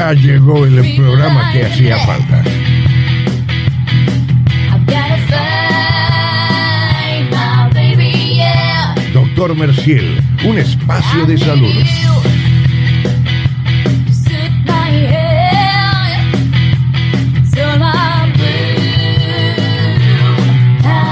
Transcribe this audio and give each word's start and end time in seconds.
Ya 0.00 0.14
llegó 0.14 0.64
el 0.64 0.96
programa 0.96 1.52
que 1.52 1.66
hacía 1.66 1.98
falta. 1.98 2.42
Doctor 9.12 9.54
Merciel, 9.54 10.22
un 10.44 10.58
espacio 10.58 11.26
de 11.26 11.36
salud. 11.36 11.74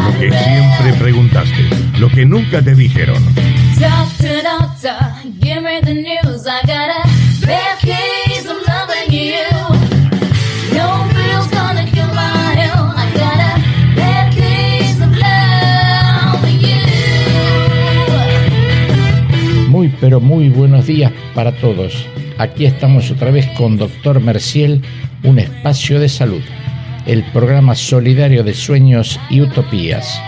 Lo 0.06 0.18
que 0.18 0.32
siempre 0.32 0.92
preguntaste, 0.98 1.68
lo 1.98 2.08
que 2.08 2.24
nunca 2.24 2.62
te 2.62 2.74
dijeron. 2.74 3.22
Muy 5.92 6.27
pero 20.08 20.20
muy 20.22 20.48
buenos 20.48 20.86
días 20.86 21.12
para 21.34 21.52
todos. 21.52 22.06
Aquí 22.38 22.64
estamos 22.64 23.10
otra 23.10 23.30
vez 23.30 23.46
con 23.58 23.76
Doctor 23.76 24.20
Merciel, 24.20 24.80
un 25.22 25.38
espacio 25.38 26.00
de 26.00 26.08
salud, 26.08 26.40
el 27.04 27.24
programa 27.24 27.74
solidario 27.74 28.42
de 28.42 28.54
sueños 28.54 29.20
y 29.28 29.42
utopías. 29.42 30.18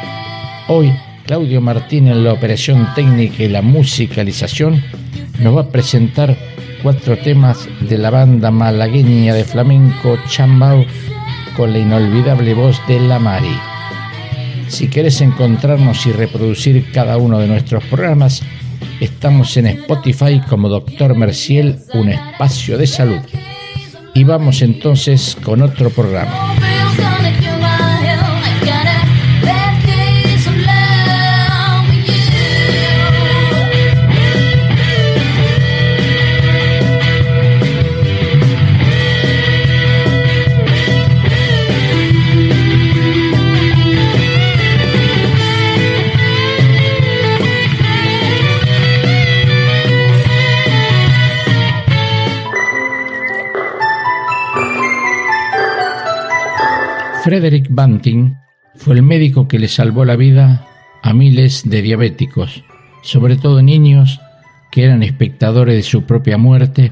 Hoy, 0.69 0.93
Claudio 1.25 1.63
Martín 1.63 2.09
en 2.09 2.25
la 2.25 2.35
operación 2.35 2.89
técnica 2.95 3.43
y 3.43 3.49
la 3.49 3.63
musicalización 3.63 4.85
nos 5.39 5.57
va 5.57 5.63
a 5.63 5.69
presentar 5.69 6.37
cuatro 6.83 7.17
temas 7.17 7.67
de 7.81 7.97
la 7.97 8.11
banda 8.11 8.51
malagueña 8.51 9.33
de 9.33 9.45
flamenco 9.45 10.19
Chambao 10.29 10.85
con 11.57 11.73
la 11.73 11.79
inolvidable 11.79 12.53
voz 12.53 12.79
de 12.87 13.01
La 13.01 13.19
Mari. 13.19 13.57
Si 14.69 14.89
querés 14.89 15.23
encontrarnos 15.23 16.07
y 16.07 16.13
reproducir 16.13 16.93
cada 16.93 17.17
uno 17.17 17.39
de 17.39 17.49
nuestros 17.49 17.83
programas, 17.85 18.43
estamos 19.01 19.57
en 19.57 19.67
Spotify 19.67 20.41
como 20.49 20.69
Doctor 20.69 21.17
Merciel, 21.17 21.79
un 21.95 22.11
espacio 22.11 22.79
de 22.79 22.87
salud. 22.87 23.21
Y 24.15 24.25
vamos 24.25 24.63
entonces 24.63 25.37
con 25.43 25.63
otro 25.63 25.91
programa. 25.91 26.60
Frederick 57.31 57.69
Banting 57.71 58.35
fue 58.75 58.97
el 58.97 59.05
médico 59.05 59.47
que 59.47 59.61
le 59.61 59.69
salvó 59.69 60.05
la 60.05 60.17
vida 60.17 60.67
a 61.01 61.15
miles 61.15 61.63
de 61.65 61.81
diabéticos, 61.81 62.65
sobre 63.05 63.37
todo 63.37 63.63
niños 63.63 64.21
que 64.73 64.83
eran 64.83 65.05
espectadores 65.05 65.77
de 65.77 65.85
su 65.85 66.03
propia 66.03 66.39
muerte, 66.39 66.91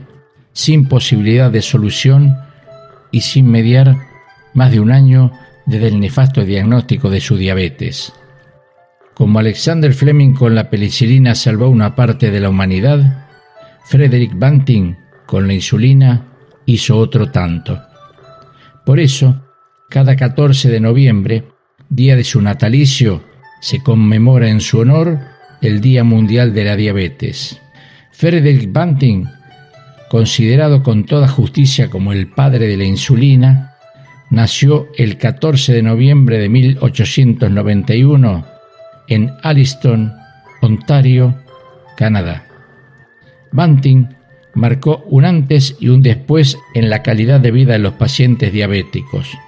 sin 0.53 0.87
posibilidad 0.87 1.51
de 1.51 1.61
solución 1.61 2.39
y 3.11 3.23
sin 3.23 3.51
mediar 3.51 3.97
más 4.55 4.71
de 4.71 4.79
un 4.79 4.93
año 4.93 5.33
desde 5.67 5.89
el 5.89 5.99
nefasto 5.99 6.45
diagnóstico 6.45 7.11
de 7.11 7.19
su 7.21 7.37
diabetes. 7.37 8.13
Como 9.15 9.41
Alexander 9.41 9.93
Fleming 9.93 10.35
con 10.35 10.55
la 10.55 10.71
penicilina 10.71 11.35
salvó 11.35 11.69
una 11.69 11.97
parte 11.97 12.31
de 12.31 12.39
la 12.39 12.49
humanidad, 12.49 13.27
Frederick 13.87 14.39
Banting 14.39 14.95
con 15.27 15.49
la 15.49 15.55
insulina 15.55 16.29
hizo 16.65 16.97
otro 16.97 17.29
tanto. 17.33 17.83
Por 18.87 19.01
eso, 19.01 19.48
cada 19.89 20.17
14 20.17 20.69
de 20.71 20.81
noviembre, 20.81 21.45
día 21.89 22.15
de 22.15 22.25
su 22.25 22.43
natalicio, 22.43 23.23
se 23.61 23.83
conmemora 23.83 24.49
en 24.49 24.61
su 24.61 24.81
honor 24.81 25.19
el 25.63 25.81
Día 25.81 26.05
Mundial 26.05 26.53
de 26.55 26.65
la 26.65 26.77
Diabetes. 26.77 27.61
Frederick 28.13 28.71
Banting, 28.71 29.25
considerado 30.11 30.83
con 30.83 31.05
toda 31.05 31.27
justicia 31.27 31.89
como 31.89 32.13
el 32.13 32.29
padre 32.29 32.69
de 32.69 32.77
la 32.77 32.85
insulina, 32.85 33.77
nació 34.31 34.89
el 34.97 35.17
14 35.17 35.73
de 35.73 35.83
noviembre 35.83 36.39
de 36.39 36.49
1891 36.51 38.47
en 39.09 39.33
Alliston, 39.43 40.13
Ontario, 40.61 41.35
Canadá. 41.97 42.45
Banting 43.53 44.07
marcó 44.55 45.03
un 45.07 45.25
antes 45.25 45.77
y 45.81 45.89
un 45.89 46.03
después 46.03 46.59
en 46.75 46.91
la 46.91 47.03
calidad 47.03 47.41
de 47.41 47.53
vida 47.53 47.73
de 47.73 47.79
los 47.79 47.95
pacientes 47.95 48.53
diabéticos. 48.53 49.39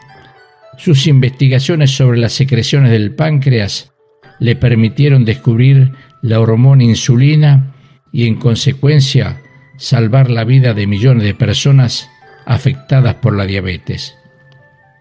Sus 0.83 1.07
investigaciones 1.07 1.91
sobre 1.91 2.19
las 2.19 2.33
secreciones 2.33 2.91
del 2.91 3.15
páncreas 3.15 3.93
le 4.39 4.57
permitieron 4.57 5.27
descubrir 5.27 5.93
la 6.23 6.41
hormona 6.41 6.85
insulina 6.85 7.75
y 8.13 8.27
en 8.27 8.37
consecuencia 8.37 9.43
salvar 9.77 10.31
la 10.31 10.45
vida 10.45 10.73
de 10.73 10.87
millones 10.87 11.25
de 11.25 11.35
personas 11.35 12.09
afectadas 12.47 13.17
por 13.17 13.37
la 13.37 13.45
diabetes. 13.45 14.17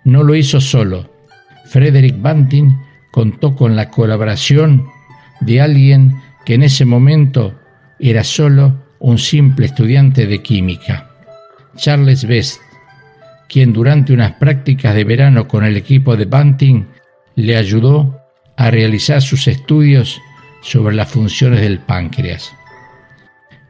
No 0.03 0.23
lo 0.23 0.35
hizo 0.35 0.59
solo. 0.59 1.09
Frederick 1.67 2.21
Banting 2.21 2.75
contó 3.11 3.55
con 3.55 3.77
la 3.77 3.89
colaboración 3.89 4.85
de 5.39 5.61
alguien 5.61 6.13
que 6.45 6.55
en 6.55 6.63
ese 6.63 6.83
momento 6.83 7.57
era 7.99 8.25
solo 8.25 8.83
un 8.99 9.17
simple 9.17 9.67
estudiante 9.67 10.25
de 10.25 10.41
química, 10.41 11.09
Charles 11.77 12.25
Best, 12.25 12.59
quien 13.49 13.73
durante 13.73 14.13
unas 14.13 14.33
prácticas 14.33 14.95
de 14.95 15.03
verano 15.03 15.47
con 15.47 15.65
el 15.65 15.75
equipo 15.75 16.15
de 16.15 16.25
Banting 16.25 16.85
le 17.35 17.57
ayudó 17.57 18.21
a 18.55 18.69
realizar 18.69 19.21
sus 19.21 19.47
estudios 19.47 20.21
sobre 20.61 20.95
las 20.95 21.09
funciones 21.09 21.61
del 21.61 21.79
páncreas. 21.79 22.53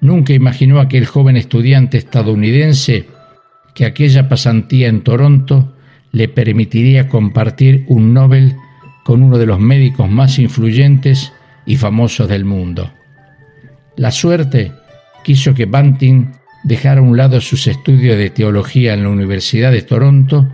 Nunca 0.01 0.33
imaginó 0.33 0.79
aquel 0.79 1.05
joven 1.05 1.37
estudiante 1.37 1.97
estadounidense 1.97 3.07
que 3.73 3.85
aquella 3.85 4.27
pasantía 4.27 4.89
en 4.89 5.01
Toronto 5.01 5.73
le 6.11 6.27
permitiría 6.27 7.07
compartir 7.07 7.85
un 7.87 8.13
Nobel 8.13 8.55
con 9.05 9.23
uno 9.23 9.37
de 9.37 9.45
los 9.45 9.59
médicos 9.59 10.09
más 10.09 10.39
influyentes 10.39 11.31
y 11.65 11.77
famosos 11.77 12.27
del 12.27 12.45
mundo. 12.45 12.91
La 13.95 14.11
suerte 14.11 14.71
quiso 15.23 15.53
que 15.53 15.65
Banting 15.65 16.31
dejar 16.69 16.99
a 16.99 17.01
un 17.01 17.17
lado 17.17 17.41
sus 17.41 17.65
estudios 17.65 18.15
de 18.15 18.29
teología 18.29 18.93
en 18.93 19.01
la 19.01 19.09
Universidad 19.09 19.71
de 19.71 19.81
Toronto 19.81 20.47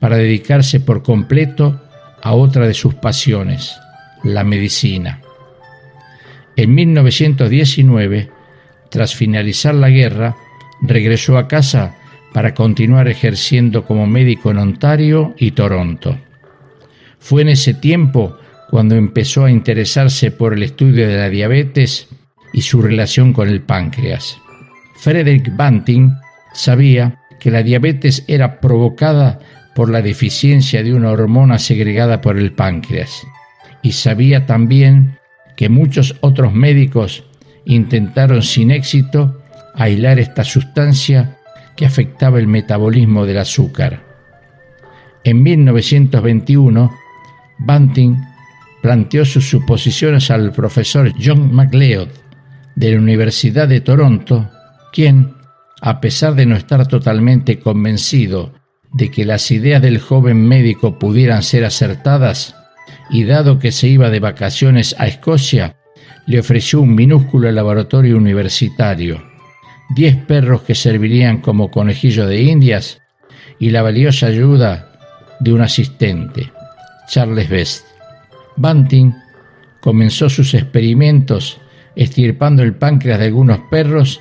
para 0.00 0.16
dedicarse 0.16 0.80
por 0.80 1.04
completo 1.04 1.80
a 2.20 2.34
otra 2.34 2.66
de 2.66 2.74
sus 2.74 2.94
pasiones, 2.94 3.76
la 4.24 4.42
medicina. 4.42 5.20
En 6.56 6.74
1919, 6.74 8.30
tras 8.90 9.14
finalizar 9.14 9.76
la 9.76 9.90
guerra, 9.90 10.34
regresó 10.82 11.38
a 11.38 11.46
casa 11.46 11.98
para 12.32 12.52
continuar 12.52 13.06
ejerciendo 13.06 13.84
como 13.84 14.08
médico 14.08 14.50
en 14.50 14.58
Ontario 14.58 15.34
y 15.38 15.52
Toronto. 15.52 16.18
Fue 17.20 17.42
en 17.42 17.50
ese 17.50 17.74
tiempo 17.74 18.36
cuando 18.70 18.96
empezó 18.96 19.44
a 19.44 19.52
interesarse 19.52 20.32
por 20.32 20.52
el 20.52 20.64
estudio 20.64 21.06
de 21.06 21.16
la 21.16 21.30
diabetes 21.30 22.08
y 22.52 22.62
su 22.62 22.82
relación 22.82 23.32
con 23.32 23.48
el 23.48 23.62
páncreas. 23.62 24.40
Frederick 25.04 25.54
Banting 25.54 26.14
sabía 26.54 27.20
que 27.38 27.50
la 27.50 27.62
diabetes 27.62 28.24
era 28.26 28.58
provocada 28.58 29.38
por 29.74 29.90
la 29.90 30.00
deficiencia 30.00 30.82
de 30.82 30.94
una 30.94 31.10
hormona 31.10 31.58
segregada 31.58 32.22
por 32.22 32.38
el 32.38 32.52
páncreas 32.52 33.22
y 33.82 33.92
sabía 33.92 34.46
también 34.46 35.18
que 35.56 35.68
muchos 35.68 36.16
otros 36.22 36.54
médicos 36.54 37.22
intentaron 37.66 38.40
sin 38.40 38.70
éxito 38.70 39.42
aislar 39.74 40.18
esta 40.18 40.42
sustancia 40.42 41.36
que 41.76 41.84
afectaba 41.84 42.38
el 42.38 42.46
metabolismo 42.46 43.26
del 43.26 43.36
azúcar. 43.36 44.02
En 45.22 45.42
1921, 45.42 46.90
Banting 47.58 48.16
planteó 48.80 49.26
sus 49.26 49.50
suposiciones 49.50 50.30
al 50.30 50.50
profesor 50.52 51.12
John 51.22 51.54
MacLeod 51.54 52.08
de 52.74 52.92
la 52.92 52.98
Universidad 52.98 53.68
de 53.68 53.82
Toronto, 53.82 54.50
quien, 54.94 55.34
a 55.80 56.00
pesar 56.00 56.36
de 56.36 56.46
no 56.46 56.54
estar 56.54 56.86
totalmente 56.86 57.58
convencido 57.58 58.54
de 58.92 59.10
que 59.10 59.24
las 59.24 59.50
ideas 59.50 59.82
del 59.82 59.98
joven 59.98 60.46
médico 60.46 61.00
pudieran 61.00 61.42
ser 61.42 61.64
acertadas, 61.64 62.54
y 63.10 63.24
dado 63.24 63.58
que 63.58 63.72
se 63.72 63.88
iba 63.88 64.08
de 64.08 64.20
vacaciones 64.20 64.94
a 64.98 65.08
Escocia, 65.08 65.76
le 66.26 66.38
ofreció 66.38 66.80
un 66.80 66.94
minúsculo 66.94 67.50
laboratorio 67.50 68.16
universitario, 68.16 69.20
diez 69.96 70.16
perros 70.16 70.62
que 70.62 70.76
servirían 70.76 71.40
como 71.40 71.72
conejillo 71.72 72.28
de 72.28 72.42
indias 72.42 73.02
y 73.58 73.70
la 73.70 73.82
valiosa 73.82 74.28
ayuda 74.28 74.92
de 75.40 75.52
un 75.52 75.60
asistente, 75.60 76.52
Charles 77.08 77.48
Best. 77.48 77.84
Banting 78.56 79.12
comenzó 79.80 80.30
sus 80.30 80.54
experimentos 80.54 81.58
estirpando 81.96 82.62
el 82.62 82.76
páncreas 82.76 83.18
de 83.18 83.26
algunos 83.26 83.58
perros 83.70 84.20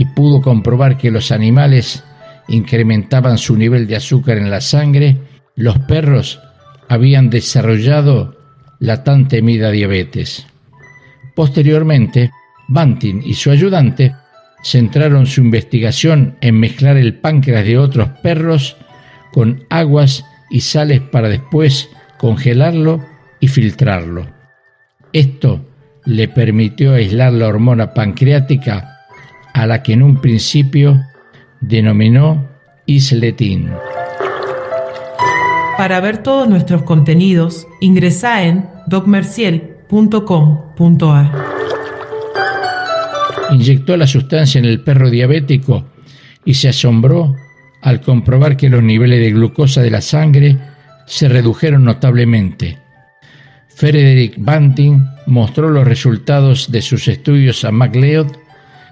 y 0.00 0.06
pudo 0.06 0.40
comprobar 0.40 0.96
que 0.96 1.10
los 1.10 1.30
animales 1.30 2.02
incrementaban 2.48 3.36
su 3.36 3.54
nivel 3.54 3.86
de 3.86 3.96
azúcar 3.96 4.38
en 4.38 4.50
la 4.50 4.62
sangre, 4.62 5.18
los 5.56 5.78
perros 5.80 6.40
habían 6.88 7.28
desarrollado 7.28 8.34
la 8.78 9.04
tan 9.04 9.28
temida 9.28 9.70
diabetes. 9.70 10.46
Posteriormente, 11.36 12.30
Banting 12.68 13.20
y 13.26 13.34
su 13.34 13.50
ayudante 13.50 14.14
centraron 14.64 15.26
su 15.26 15.42
investigación 15.42 16.38
en 16.40 16.58
mezclar 16.58 16.96
el 16.96 17.16
páncreas 17.16 17.66
de 17.66 17.76
otros 17.76 18.08
perros 18.22 18.78
con 19.34 19.64
aguas 19.68 20.24
y 20.48 20.62
sales 20.62 21.02
para 21.02 21.28
después 21.28 21.90
congelarlo 22.16 23.04
y 23.38 23.48
filtrarlo. 23.48 24.26
Esto 25.12 25.62
le 26.06 26.26
permitió 26.28 26.94
aislar 26.94 27.34
la 27.34 27.48
hormona 27.48 27.92
pancreática 27.92 28.96
a 29.54 29.66
la 29.66 29.82
que 29.82 29.92
en 29.92 30.02
un 30.02 30.20
principio 30.20 31.00
denominó 31.60 32.48
isletín. 32.86 33.70
Para 35.76 36.00
ver 36.00 36.18
todos 36.18 36.48
nuestros 36.48 36.82
contenidos, 36.82 37.66
ingresa 37.80 38.44
en 38.44 38.68
docmerciel.com.ar. 38.86 41.32
Inyectó 43.50 43.96
la 43.96 44.06
sustancia 44.06 44.58
en 44.58 44.66
el 44.66 44.82
perro 44.82 45.10
diabético 45.10 45.84
y 46.44 46.54
se 46.54 46.68
asombró 46.68 47.34
al 47.80 48.00
comprobar 48.00 48.56
que 48.56 48.68
los 48.68 48.82
niveles 48.82 49.20
de 49.20 49.32
glucosa 49.32 49.82
de 49.82 49.90
la 49.90 50.00
sangre 50.00 50.56
se 51.06 51.28
redujeron 51.28 51.84
notablemente. 51.84 52.78
Frederick 53.68 54.34
Banting 54.36 55.02
mostró 55.26 55.70
los 55.70 55.86
resultados 55.86 56.70
de 56.70 56.82
sus 56.82 57.08
estudios 57.08 57.64
a 57.64 57.72
MacLeod, 57.72 58.28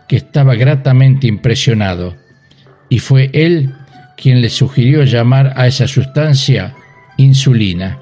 que 0.09 0.17
estaba 0.17 0.55
gratamente 0.55 1.27
impresionado, 1.27 2.17
y 2.89 2.99
fue 2.99 3.31
él 3.33 3.75
quien 4.17 4.41
le 4.41 4.49
sugirió 4.49 5.05
llamar 5.05 5.53
a 5.57 5.67
esa 5.67 5.87
sustancia 5.87 6.75
insulina. 7.17 8.01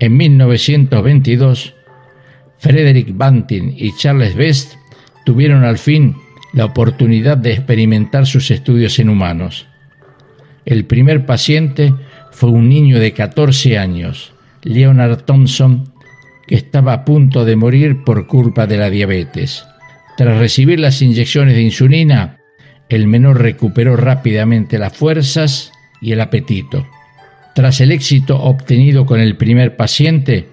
En 0.00 0.16
1922, 0.16 1.74
Frederick 2.58 3.16
Banting 3.16 3.74
y 3.76 3.94
Charles 3.96 4.34
Best 4.34 4.74
tuvieron 5.24 5.64
al 5.64 5.78
fin 5.78 6.16
la 6.52 6.64
oportunidad 6.66 7.36
de 7.36 7.52
experimentar 7.52 8.26
sus 8.26 8.50
estudios 8.50 8.98
en 8.98 9.08
humanos. 9.08 9.66
El 10.64 10.84
primer 10.84 11.26
paciente 11.26 11.94
fue 12.30 12.50
un 12.50 12.68
niño 12.68 12.98
de 12.98 13.12
14 13.12 13.78
años, 13.78 14.32
Leonard 14.62 15.22
Thompson, 15.22 15.92
que 16.46 16.54
estaba 16.54 16.92
a 16.92 17.04
punto 17.04 17.44
de 17.44 17.56
morir 17.56 18.04
por 18.04 18.26
culpa 18.26 18.66
de 18.66 18.76
la 18.76 18.90
diabetes. 18.90 19.64
Tras 20.16 20.38
recibir 20.38 20.78
las 20.78 21.02
inyecciones 21.02 21.54
de 21.54 21.62
insulina, 21.62 22.38
el 22.88 23.06
menor 23.06 23.40
recuperó 23.40 23.96
rápidamente 23.96 24.78
las 24.78 24.96
fuerzas 24.96 25.72
y 26.00 26.12
el 26.12 26.20
apetito. 26.20 26.86
Tras 27.54 27.80
el 27.80 27.90
éxito 27.90 28.40
obtenido 28.40 29.06
con 29.06 29.20
el 29.20 29.36
primer 29.36 29.76
paciente, 29.76 30.48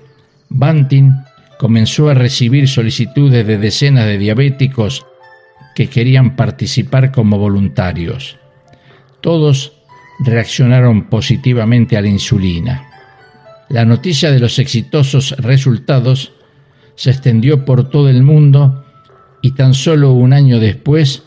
Banting 0.50 1.12
comenzó 1.60 2.10
a 2.10 2.16
recibir 2.16 2.68
solicitudes 2.68 3.46
de 3.46 3.58
decenas 3.58 4.06
de 4.06 4.18
diabéticos 4.18 5.06
que 5.75 5.88
querían 5.88 6.36
participar 6.36 7.12
como 7.12 7.38
voluntarios. 7.38 8.38
Todos 9.22 9.74
reaccionaron 10.19 11.10
positivamente 11.10 11.98
a 11.98 12.02
la 12.02 12.08
insulina. 12.08 12.88
La 13.69 13.86
noticia 13.86 14.31
de 14.31 14.40
los 14.40 14.60
exitosos 14.60 15.31
resultados 15.38 16.34
se 16.96 17.12
extendió 17.12 17.63
por 17.63 17.90
todo 17.90 18.10
el 18.10 18.24
mundo 18.24 18.86
y 19.41 19.51
tan 19.51 19.73
solo 19.73 20.13
un 20.13 20.33
año 20.33 20.59
después 20.59 21.23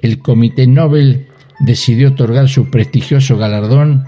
el 0.00 0.18
Comité 0.18 0.66
Nobel 0.66 1.28
decidió 1.60 2.08
otorgar 2.10 2.48
su 2.48 2.70
prestigioso 2.70 3.36
galardón 3.36 4.04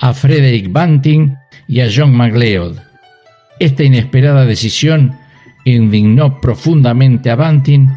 a 0.00 0.14
Frederick 0.14 0.72
Banting 0.72 1.34
y 1.68 1.80
a 1.80 1.88
John 1.94 2.14
MacLeod. 2.14 2.78
Esta 3.58 3.84
inesperada 3.84 4.44
decisión 4.46 5.16
indignó 5.64 6.40
profundamente 6.40 7.30
a 7.30 7.36
Banting, 7.36 7.88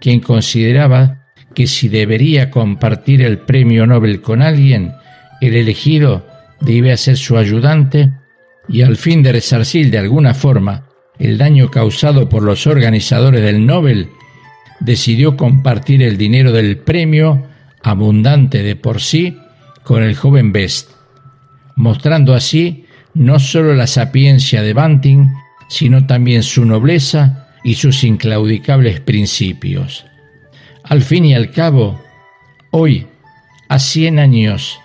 quien 0.00 0.20
consideraba 0.20 1.24
que 1.54 1.66
si 1.66 1.88
debería 1.88 2.50
compartir 2.50 3.22
el 3.22 3.38
premio 3.38 3.86
Nobel 3.86 4.20
con 4.20 4.42
alguien, 4.42 4.92
el 5.40 5.54
elegido 5.54 6.26
debía 6.60 6.96
ser 6.96 7.16
su 7.16 7.36
ayudante 7.36 8.12
y 8.68 8.82
al 8.82 8.96
fin 8.96 9.22
de 9.22 9.32
resarcir 9.32 9.90
de 9.90 9.98
alguna 9.98 10.34
forma 10.34 10.86
el 11.18 11.38
daño 11.38 11.70
causado 11.70 12.28
por 12.28 12.42
los 12.42 12.66
organizadores 12.66 13.42
del 13.42 13.64
Nobel, 13.64 14.08
decidió 14.80 15.36
compartir 15.36 16.02
el 16.02 16.16
dinero 16.16 16.52
del 16.52 16.78
premio, 16.78 17.46
abundante 17.82 18.62
de 18.62 18.76
por 18.76 19.00
sí, 19.00 19.38
con 19.82 20.02
el 20.02 20.16
joven 20.16 20.52
Best, 20.52 20.90
mostrando 21.76 22.34
así 22.34 22.86
no 23.14 23.38
sólo 23.38 23.74
la 23.74 23.86
sapiencia 23.86 24.62
de 24.62 24.72
Banting, 24.72 25.28
sino 25.68 26.06
también 26.06 26.42
su 26.42 26.64
nobleza 26.64 27.48
y 27.62 27.74
sus 27.74 28.04
inclaudicables 28.04 29.00
principios. 29.00 30.04
Al 30.82 31.02
fin 31.02 31.24
y 31.24 31.34
al 31.34 31.50
cabo, 31.50 32.00
hoy, 32.70 33.06
a 33.68 33.78
cien 33.78 34.18
años 34.18 34.78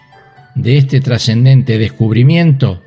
de 0.55 0.77
este 0.77 1.01
trascendente 1.01 1.77
descubrimiento, 1.77 2.81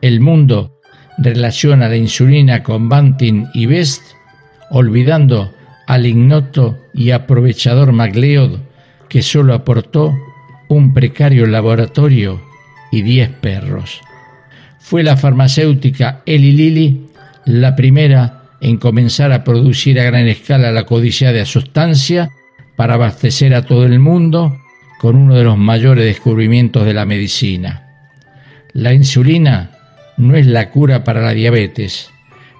el 0.00 0.20
mundo 0.20 0.80
relaciona 1.18 1.88
la 1.88 1.96
insulina 1.96 2.62
con 2.62 2.88
Banting 2.88 3.46
y 3.54 3.66
Best, 3.66 4.02
olvidando 4.70 5.52
al 5.86 6.06
ignoto 6.06 6.78
y 6.94 7.10
aprovechador 7.10 7.92
MacLeod, 7.92 8.60
que 9.08 9.22
solo 9.22 9.54
aportó 9.54 10.14
un 10.68 10.94
precario 10.94 11.46
laboratorio 11.46 12.40
y 12.90 13.02
diez 13.02 13.28
perros. 13.28 14.00
Fue 14.78 15.02
la 15.02 15.16
farmacéutica 15.16 16.22
Eli 16.26 16.52
Lilly 16.52 17.06
la 17.44 17.74
primera 17.74 18.42
en 18.60 18.76
comenzar 18.76 19.32
a 19.32 19.42
producir 19.42 19.98
a 19.98 20.04
gran 20.04 20.28
escala 20.28 20.70
la 20.70 20.84
codiciada 20.84 21.44
sustancia 21.44 22.30
para 22.76 22.94
abastecer 22.94 23.54
a 23.54 23.62
todo 23.66 23.84
el 23.84 23.98
mundo 23.98 24.56
con 25.00 25.16
uno 25.16 25.34
de 25.34 25.44
los 25.44 25.58
mayores 25.58 26.04
descubrimientos 26.04 26.84
de 26.84 26.94
la 26.94 27.04
medicina. 27.04 27.88
La 28.72 28.94
insulina 28.94 29.72
no 30.16 30.36
es 30.36 30.46
la 30.46 30.70
cura 30.70 31.02
para 31.02 31.20
la 31.20 31.34
diabetes, 31.34 32.10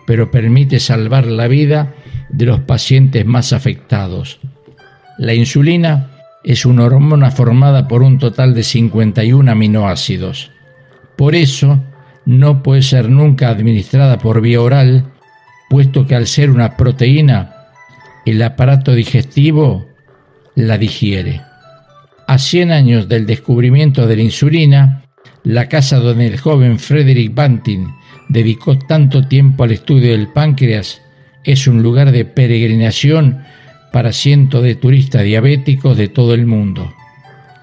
pero 0.07 0.31
permite 0.31 0.81
salvar 0.81 1.27
la 1.27 1.47
vida 1.47 1.95
de 2.33 2.47
los 2.47 2.61
pacientes 2.61 3.25
más 3.25 3.53
afectados. 3.53 4.41
La 5.19 5.35
insulina 5.35 6.11
es 6.43 6.67
una 6.67 6.85
hormona 6.85 7.31
formada 7.31 7.87
por 7.87 8.03
un 8.03 8.19
total 8.19 8.55
de 8.55 8.63
51 8.63 9.51
aminoácidos. 9.51 10.51
Por 11.17 11.35
eso, 11.35 11.79
no 12.25 12.63
puede 12.63 12.83
ser 12.83 13.09
nunca 13.09 13.49
administrada 13.49 14.19
por 14.19 14.41
vía 14.41 14.61
oral, 14.61 15.13
puesto 15.69 16.07
que 16.07 16.15
al 16.15 16.27
ser 16.27 16.51
una 16.51 16.77
proteína, 16.77 17.55
el 18.25 18.43
aparato 18.43 18.95
digestivo 18.95 19.87
la 20.55 20.79
digiere. 20.79 21.43
A 22.27 22.39
100 22.39 22.71
años 22.71 23.09
del 23.09 23.27
descubrimiento 23.27 24.07
de 24.07 24.17
la 24.17 24.23
insulina, 24.23 25.05
la 25.45 25.69
casa 25.69 25.99
donde 25.99 26.27
el 26.27 26.39
joven 26.39 26.79
Frederick 26.79 27.35
Banting 27.35 27.89
dedicó 28.29 28.79
tanto 28.79 29.27
tiempo 29.27 29.65
al 29.65 29.73
estudio 29.73 30.13
del 30.13 30.29
páncreas 30.29 31.03
es 31.45 31.67
un 31.67 31.83
lugar 31.83 32.13
de 32.13 32.25
peregrinación 32.25 33.43
para 33.93 34.13
cientos 34.13 34.63
de 34.63 34.75
turistas 34.75 35.23
diabéticos 35.23 35.97
de 35.97 36.09
todo 36.09 36.35
el 36.35 36.47
mundo, 36.47 36.93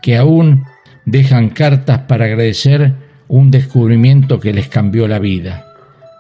que 0.02 0.18
aún 0.18 0.66
dejan 1.06 1.50
cartas 1.50 2.02
para 2.08 2.26
agradecer 2.26 2.94
un 3.28 3.52
descubrimiento 3.52 4.40
que 4.40 4.54
les 4.54 4.68
cambió 4.68 5.08
la 5.08 5.20
vida. 5.20 5.66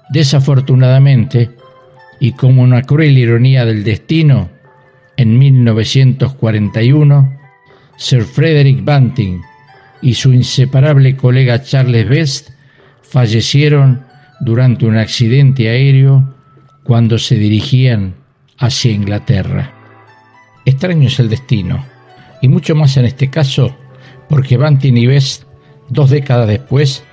Desafortunadamente, 0.09 1.51
y 2.19 2.33
como 2.33 2.63
una 2.63 2.81
cruel 2.81 3.17
ironía 3.17 3.65
del 3.65 3.83
destino, 3.83 4.49
en 5.15 5.37
1941, 5.37 7.39
Sir 7.97 8.23
Frederick 8.23 8.83
Banting 8.83 9.41
y 10.01 10.13
su 10.13 10.33
inseparable 10.33 11.15
colega 11.17 11.61
Charles 11.61 12.07
Best 12.07 12.49
fallecieron 13.01 14.03
durante 14.39 14.85
un 14.85 14.97
accidente 14.97 15.69
aéreo 15.69 16.38
cuando 16.89 17.19
se 17.19 17.35
dirigían 17.35 18.15
hacia 18.57 18.91
Inglaterra. 18.91 19.71
Extraño 20.65 21.07
es 21.07 21.19
el 21.19 21.29
destino, 21.29 21.85
y 22.41 22.47
mucho 22.47 22.73
más 22.73 22.97
en 22.97 23.05
este 23.05 23.29
caso, 23.29 23.75
porque 24.27 24.57
Banting 24.57 24.97
y 24.97 25.05
Best, 25.05 25.43
dos 25.89 26.09
décadas 26.09 26.47
después, 26.47 27.03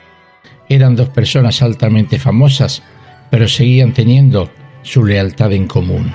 eran 0.70 0.96
dos 0.96 1.10
personas 1.10 1.60
altamente 1.60 2.18
famosas, 2.18 2.82
pero 3.30 3.48
seguían 3.48 3.92
teniendo 3.92 4.50
su 4.80 5.04
lealtad 5.04 5.52
en 5.52 5.66
común. 5.66 6.10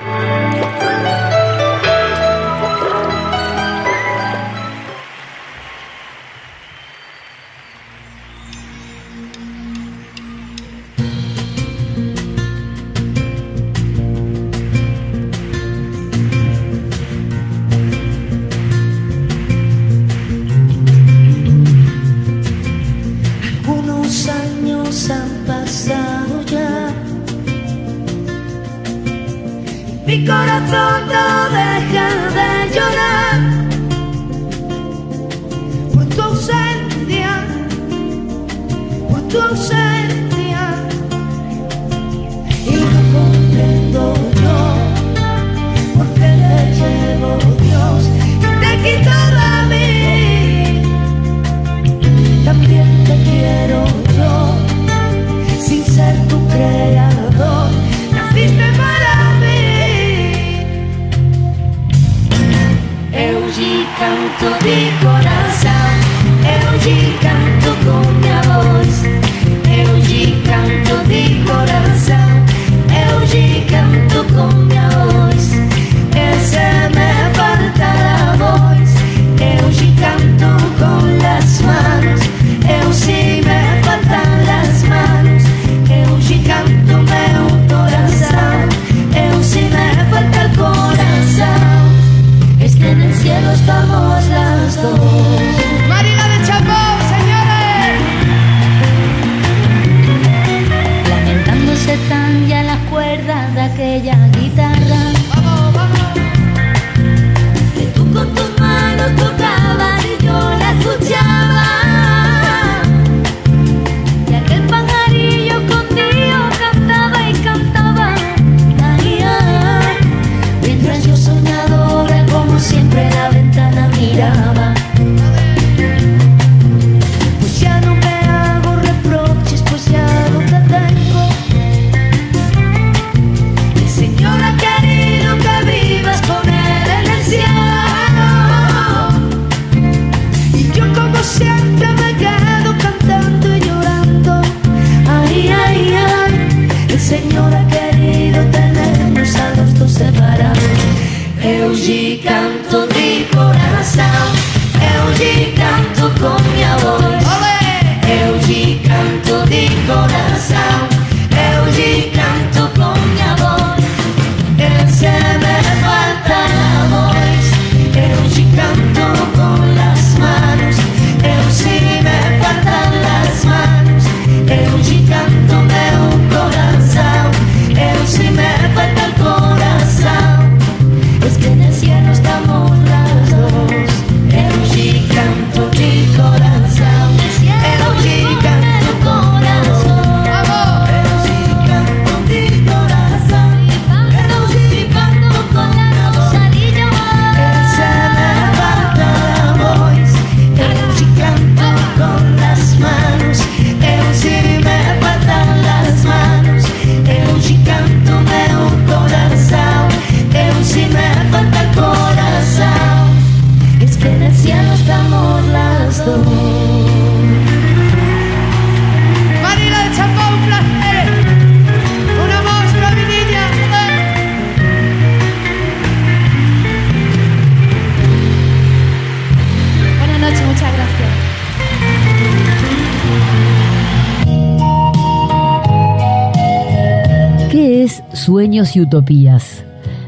Sueños 238.32 238.78
y 238.78 238.80
Utopías. 238.80 239.66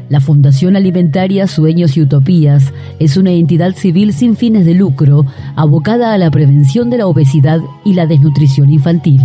La 0.08 0.18
Fundación 0.18 0.76
Alimentaria 0.76 1.46
Sueños 1.46 1.94
y 1.98 2.00
Utopías 2.00 2.72
es 2.98 3.18
una 3.18 3.32
entidad 3.32 3.74
civil 3.74 4.14
sin 4.14 4.34
fines 4.34 4.64
de 4.64 4.72
lucro 4.72 5.26
abocada 5.56 6.14
a 6.14 6.16
la 6.16 6.30
prevención 6.30 6.88
de 6.88 6.96
la 6.96 7.06
obesidad 7.06 7.60
y 7.84 7.92
la 7.92 8.06
desnutrición 8.06 8.72
infantil. 8.72 9.20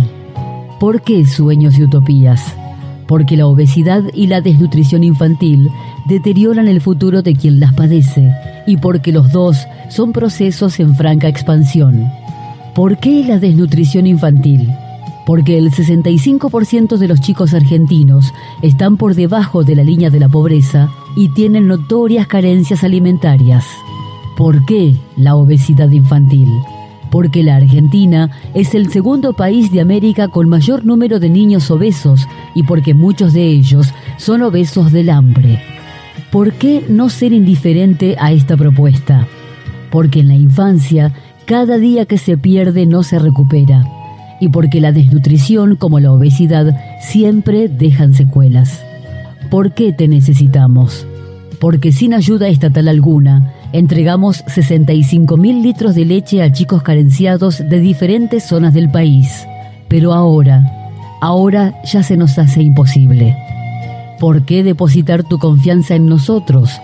¿Por 0.78 1.00
qué 1.00 1.24
Sueños 1.24 1.78
y 1.78 1.84
Utopías? 1.84 2.54
Porque 3.08 3.38
la 3.38 3.46
obesidad 3.46 4.02
y 4.12 4.26
la 4.26 4.42
desnutrición 4.42 5.02
infantil 5.02 5.70
deterioran 6.06 6.68
el 6.68 6.82
futuro 6.82 7.22
de 7.22 7.34
quien 7.34 7.58
las 7.58 7.72
padece 7.72 8.30
y 8.66 8.76
porque 8.76 9.12
los 9.12 9.32
dos 9.32 9.66
son 9.88 10.12
procesos 10.12 10.78
en 10.78 10.94
franca 10.94 11.26
expansión. 11.26 12.04
¿Por 12.74 12.98
qué 12.98 13.24
la 13.24 13.38
desnutrición 13.38 14.06
infantil? 14.06 14.68
Porque 15.30 15.56
el 15.56 15.70
65% 15.70 16.96
de 16.96 17.06
los 17.06 17.20
chicos 17.20 17.54
argentinos 17.54 18.34
están 18.62 18.96
por 18.96 19.14
debajo 19.14 19.62
de 19.62 19.76
la 19.76 19.84
línea 19.84 20.10
de 20.10 20.18
la 20.18 20.28
pobreza 20.28 20.90
y 21.14 21.28
tienen 21.28 21.68
notorias 21.68 22.26
carencias 22.26 22.82
alimentarias. 22.82 23.64
¿Por 24.36 24.66
qué 24.66 24.96
la 25.16 25.36
obesidad 25.36 25.88
infantil? 25.90 26.48
Porque 27.12 27.44
la 27.44 27.54
Argentina 27.54 28.32
es 28.54 28.74
el 28.74 28.90
segundo 28.90 29.32
país 29.32 29.70
de 29.70 29.80
América 29.80 30.26
con 30.26 30.48
mayor 30.48 30.84
número 30.84 31.20
de 31.20 31.30
niños 31.30 31.70
obesos 31.70 32.26
y 32.56 32.64
porque 32.64 32.92
muchos 32.92 33.32
de 33.32 33.46
ellos 33.46 33.94
son 34.16 34.42
obesos 34.42 34.90
del 34.90 35.10
hambre. 35.10 35.62
¿Por 36.32 36.54
qué 36.54 36.84
no 36.88 37.08
ser 37.08 37.32
indiferente 37.32 38.16
a 38.18 38.32
esta 38.32 38.56
propuesta? 38.56 39.28
Porque 39.92 40.18
en 40.18 40.26
la 40.26 40.34
infancia 40.34 41.14
cada 41.44 41.78
día 41.78 42.04
que 42.06 42.18
se 42.18 42.36
pierde 42.36 42.84
no 42.84 43.04
se 43.04 43.20
recupera 43.20 43.84
y 44.40 44.48
porque 44.48 44.80
la 44.80 44.92
desnutrición 44.92 45.76
como 45.76 46.00
la 46.00 46.12
obesidad 46.12 46.76
siempre 47.00 47.68
dejan 47.68 48.14
secuelas. 48.14 48.82
¿Por 49.50 49.72
qué 49.72 49.92
te 49.92 50.08
necesitamos? 50.08 51.06
Porque 51.60 51.92
sin 51.92 52.14
ayuda 52.14 52.48
estatal 52.48 52.88
alguna, 52.88 53.52
entregamos 53.72 54.42
65 54.46 55.36
mil 55.36 55.62
litros 55.62 55.94
de 55.94 56.04
leche 56.04 56.42
a 56.42 56.52
chicos 56.52 56.82
carenciados 56.82 57.58
de 57.58 57.80
diferentes 57.80 58.44
zonas 58.44 58.72
del 58.72 58.90
país. 58.90 59.46
Pero 59.88 60.14
ahora, 60.14 60.64
ahora 61.20 61.74
ya 61.84 62.02
se 62.02 62.16
nos 62.16 62.38
hace 62.38 62.62
imposible. 62.62 63.36
¿Por 64.18 64.44
qué 64.44 64.62
depositar 64.62 65.24
tu 65.24 65.38
confianza 65.38 65.94
en 65.94 66.06
nosotros? 66.06 66.80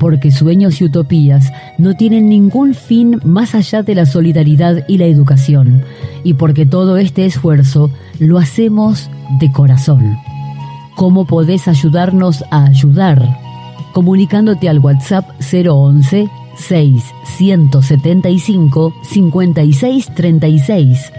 Porque 0.00 0.32
sueños 0.32 0.80
y 0.80 0.84
utopías 0.84 1.52
no 1.78 1.94
tienen 1.94 2.28
ningún 2.28 2.74
fin 2.74 3.20
más 3.22 3.54
allá 3.54 3.84
de 3.84 3.94
la 3.94 4.06
solidaridad 4.06 4.84
y 4.88 4.98
la 4.98 5.04
educación, 5.04 5.84
y 6.24 6.34
porque 6.34 6.66
todo 6.66 6.96
este 6.96 7.26
esfuerzo 7.26 7.92
lo 8.18 8.38
hacemos 8.38 9.08
de 9.38 9.52
corazón. 9.52 10.18
¿Cómo 10.96 11.26
podés 11.26 11.68
ayudarnos 11.68 12.42
a 12.50 12.64
ayudar? 12.64 13.38
Comunicándote 13.92 14.68
al 14.68 14.80
WhatsApp 14.80 15.30
011 15.40 16.28
675 16.56 18.92
5636 19.02 21.12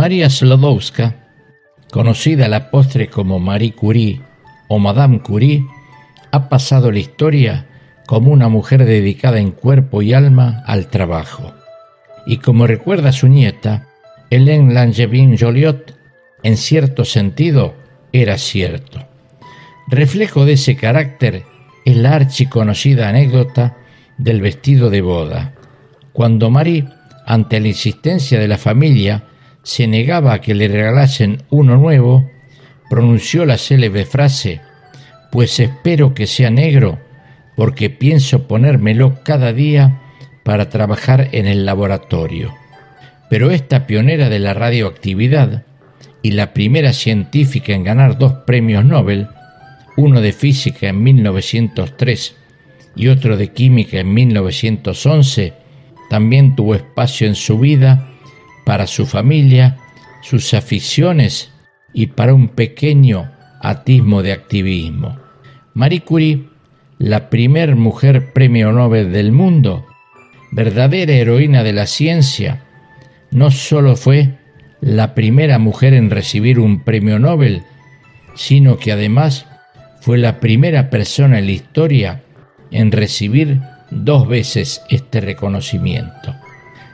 María 0.00 0.30
Slodowska, 0.30 1.14
conocida 1.92 2.46
a 2.46 2.48
la 2.48 2.70
postre 2.70 3.10
como 3.10 3.38
Marie 3.38 3.74
Curie 3.74 4.22
o 4.68 4.78
Madame 4.78 5.20
Curie, 5.20 5.66
ha 6.32 6.48
pasado 6.48 6.90
la 6.90 7.00
historia 7.00 7.66
como 8.06 8.32
una 8.32 8.48
mujer 8.48 8.86
dedicada 8.86 9.40
en 9.40 9.50
cuerpo 9.50 10.00
y 10.00 10.14
alma 10.14 10.62
al 10.64 10.86
trabajo. 10.86 11.52
Y 12.24 12.38
como 12.38 12.66
recuerda 12.66 13.12
su 13.12 13.28
nieta, 13.28 13.88
Hélène 14.30 14.72
Langevin 14.72 15.36
Joliot, 15.36 15.94
en 16.44 16.56
cierto 16.56 17.04
sentido 17.04 17.74
era 18.12 18.38
cierto. 18.38 19.06
Reflejo 19.88 20.44
de 20.44 20.52
ese 20.54 20.76
carácter 20.76 21.44
es 21.84 21.96
la 21.96 22.14
archiconocida 22.14 23.08
anécdota 23.08 23.76
del 24.18 24.40
vestido 24.40 24.90
de 24.90 25.00
boda, 25.00 25.54
cuando 26.12 26.50
Marie, 26.50 26.86
ante 27.26 27.60
la 27.60 27.68
insistencia 27.68 28.38
de 28.38 28.48
la 28.48 28.58
familia, 28.58 29.24
se 29.62 29.86
negaba 29.86 30.34
a 30.34 30.40
que 30.40 30.54
le 30.54 30.68
regalasen 30.68 31.42
uno 31.50 31.76
nuevo, 31.76 32.30
pronunció 32.88 33.46
la 33.46 33.56
célebre 33.56 34.04
frase, 34.04 34.60
pues 35.30 35.60
espero 35.60 36.12
que 36.12 36.26
sea 36.26 36.50
negro, 36.50 36.98
porque 37.56 37.90
pienso 37.90 38.48
ponérmelo 38.48 39.22
cada 39.22 39.52
día 39.52 40.00
para 40.44 40.68
trabajar 40.68 41.28
en 41.32 41.46
el 41.46 41.64
laboratorio. 41.64 42.54
Pero 43.28 43.50
esta 43.50 43.86
pionera 43.86 44.28
de 44.28 44.40
la 44.40 44.54
radioactividad 44.54 45.64
y 46.22 46.32
la 46.32 46.52
primera 46.52 46.92
científica 46.92 47.72
en 47.72 47.84
ganar 47.84 48.18
dos 48.18 48.32
premios 48.46 48.84
Nobel, 48.84 49.28
uno 49.96 50.20
de 50.20 50.32
física 50.32 50.88
en 50.88 51.02
1903 51.02 52.36
y 52.96 53.08
otro 53.08 53.36
de 53.36 53.48
química 53.48 54.00
en 54.00 54.12
1911, 54.12 55.54
también 56.08 56.56
tuvo 56.56 56.74
espacio 56.74 57.26
en 57.26 57.34
su 57.34 57.58
vida 57.58 58.08
para 58.64 58.86
su 58.86 59.06
familia, 59.06 59.78
sus 60.22 60.54
aficiones 60.54 61.52
y 61.92 62.06
para 62.08 62.34
un 62.34 62.48
pequeño 62.48 63.30
atismo 63.60 64.22
de 64.22 64.32
activismo. 64.32 65.18
Marie 65.74 66.00
Curie, 66.00 66.44
la 66.98 67.30
primer 67.30 67.76
mujer 67.76 68.32
premio 68.32 68.72
Nobel 68.72 69.12
del 69.12 69.32
mundo, 69.32 69.86
verdadera 70.50 71.12
heroína 71.12 71.62
de 71.62 71.72
la 71.72 71.86
ciencia, 71.86 72.64
no 73.30 73.50
solo 73.50 73.96
fue 73.96 74.39
la 74.80 75.14
primera 75.14 75.58
mujer 75.58 75.94
en 75.94 76.10
recibir 76.10 76.58
un 76.58 76.84
premio 76.84 77.18
Nobel, 77.18 77.62
sino 78.34 78.78
que 78.78 78.92
además 78.92 79.46
fue 80.00 80.18
la 80.18 80.40
primera 80.40 80.90
persona 80.90 81.38
en 81.38 81.46
la 81.46 81.52
historia 81.52 82.22
en 82.70 82.92
recibir 82.92 83.60
dos 83.90 84.28
veces 84.28 84.82
este 84.88 85.20
reconocimiento. 85.20 86.34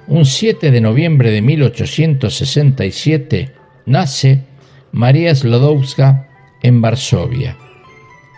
Un 0.08 0.24
7 0.24 0.70
de 0.70 0.80
noviembre 0.80 1.30
de 1.30 1.42
1867 1.42 3.52
nace 3.86 4.44
María 4.92 5.34
Slodowska 5.34 6.28
en 6.62 6.80
Varsovia. 6.80 7.56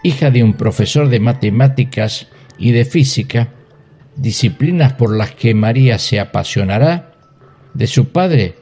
Hija 0.02 0.30
de 0.30 0.42
un 0.42 0.54
profesor 0.54 1.08
de 1.08 1.20
matemáticas 1.20 2.28
y 2.58 2.72
de 2.72 2.84
física, 2.84 3.50
disciplinas 4.16 4.94
por 4.94 5.16
las 5.16 5.30
que 5.32 5.54
María 5.54 5.98
se 5.98 6.20
apasionará, 6.20 7.12
de 7.74 7.86
su 7.86 8.08
padre 8.08 8.56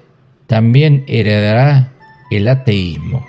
también 0.46 1.04
heredará 1.06 1.92
el 2.30 2.48
ateísmo. 2.48 3.26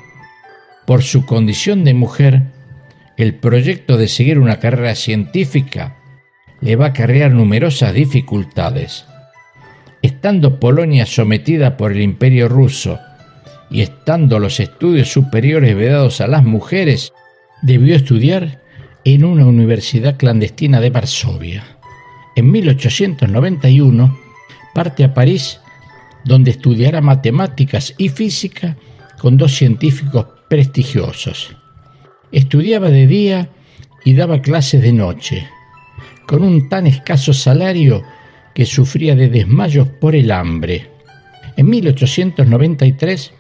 Por 0.86 1.04
su 1.04 1.26
condición 1.26 1.84
de 1.84 1.94
mujer, 1.94 2.44
el 3.18 3.36
proyecto 3.36 3.98
de 3.98 4.08
seguir 4.08 4.40
una 4.40 4.60
carrera 4.60 4.96
científica 4.96 5.98
le 6.62 6.76
va 6.76 6.86
a 6.86 6.90
acarrear 6.90 7.32
numerosas 7.32 7.94
dificultades 7.94 9.06
estando 10.02 10.60
Polonia 10.60 11.06
sometida 11.06 11.78
por 11.78 11.92
el 11.92 12.02
imperio 12.02 12.48
ruso 12.48 13.00
y 13.70 13.82
estando 13.82 14.40
los 14.40 14.60
estudios 14.60 15.12
superiores 15.12 15.76
vedados 15.76 16.22
a 16.22 16.28
las 16.28 16.44
mujeres, 16.44 17.14
debió 17.62 17.96
estudiar 17.96 18.62
en 19.04 19.26
una 19.26 19.46
universidad 19.46 20.18
clandestina 20.18 20.80
de 20.80 20.90
Varsovia. 20.90 21.64
En 22.36 22.52
1891 22.52 24.18
parte 24.74 25.04
a 25.04 25.14
París, 25.14 25.60
donde 26.26 26.52
estudiará 26.52 27.02
matemáticas 27.02 27.94
y 27.98 28.10
física 28.10 28.78
con 29.20 29.38
dos 29.38 29.56
científicos 29.56 30.28
prestigiosos. 30.50 31.56
Estudiaba 32.32 32.90
de 32.90 33.08
día 33.08 33.50
y 34.04 34.14
daba 34.14 34.42
clases 34.42 34.82
de 34.82 34.94
noche, 34.94 35.48
con 36.28 36.44
un 36.44 36.70
tan 36.70 36.88
escaso 36.88 37.34
salario 37.34 38.04
que 38.54 38.66
sufría 38.66 39.16
de 39.16 39.30
desmayos 39.30 39.88
por 39.88 40.16
el 40.16 40.32
hambre. 40.32 40.90
En 41.56 41.70
1893 41.70 43.34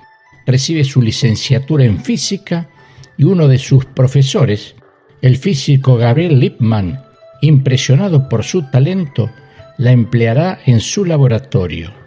recibe 0.45 0.83
su 0.83 1.01
licenciatura 1.01 1.85
en 1.85 1.99
física 1.99 2.69
y 3.17 3.23
uno 3.23 3.47
de 3.47 3.57
sus 3.57 3.85
profesores, 3.85 4.75
el 5.21 5.37
físico 5.37 5.97
Gabriel 5.97 6.39
Lippmann, 6.39 7.01
impresionado 7.41 8.29
por 8.29 8.43
su 8.43 8.69
talento, 8.69 9.29
la 9.77 9.91
empleará 9.91 10.59
en 10.65 10.79
su 10.79 11.05
laboratorio. 11.05 12.06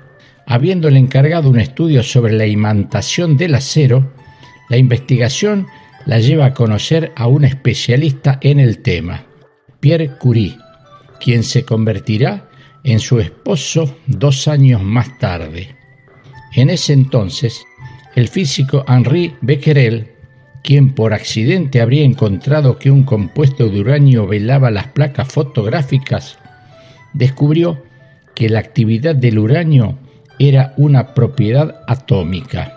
Habiéndole 0.51 0.99
encargado 0.99 1.49
un 1.49 1.61
estudio 1.61 2.03
sobre 2.03 2.33
la 2.33 2.45
imantación 2.45 3.37
del 3.37 3.55
acero, 3.55 4.13
la 4.69 4.79
investigación 4.79 5.69
la 6.07 6.19
lleva 6.19 6.47
a 6.47 6.55
conocer 6.55 7.13
a 7.15 7.29
un 7.29 7.45
especialista 7.45 8.41
en 8.43 8.59
el 8.59 8.79
tema, 8.79 9.27
Pierre 9.79 10.11
Curie, 10.19 10.59
quien 11.21 11.45
se 11.45 11.65
convertirá 11.65 12.49
en 12.83 12.99
su 12.99 13.21
esposo 13.21 13.97
dos 14.09 14.49
años 14.49 14.83
más 14.83 15.17
tarde. 15.21 15.77
En 16.57 16.69
ese 16.69 16.95
entonces, 16.95 17.65
el 18.17 18.27
físico 18.27 18.85
Henri 18.89 19.37
Becquerel, 19.43 20.09
quien 20.65 20.97
por 20.97 21.15
accidente 21.15 21.81
habría 21.81 22.03
encontrado 22.03 22.77
que 22.77 22.91
un 22.91 23.05
compuesto 23.05 23.69
de 23.69 23.79
uranio 23.79 24.27
velaba 24.27 24.73
las 24.73 24.89
placas 24.89 25.29
fotográficas, 25.29 26.41
descubrió 27.13 27.85
que 28.35 28.49
la 28.49 28.59
actividad 28.59 29.15
del 29.15 29.39
uranio 29.39 29.97
era 30.41 30.73
una 30.79 31.13
propiedad 31.13 31.83
atómica. 31.87 32.73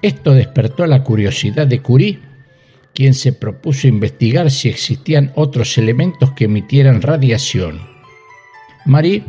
Esto 0.00 0.32
despertó 0.32 0.86
la 0.86 1.04
curiosidad 1.04 1.66
de 1.66 1.82
Curie, 1.82 2.18
quien 2.94 3.12
se 3.12 3.34
propuso 3.34 3.86
investigar 3.86 4.50
si 4.50 4.70
existían 4.70 5.32
otros 5.34 5.76
elementos 5.76 6.32
que 6.32 6.46
emitieran 6.46 7.02
radiación. 7.02 7.80
Marie 8.86 9.22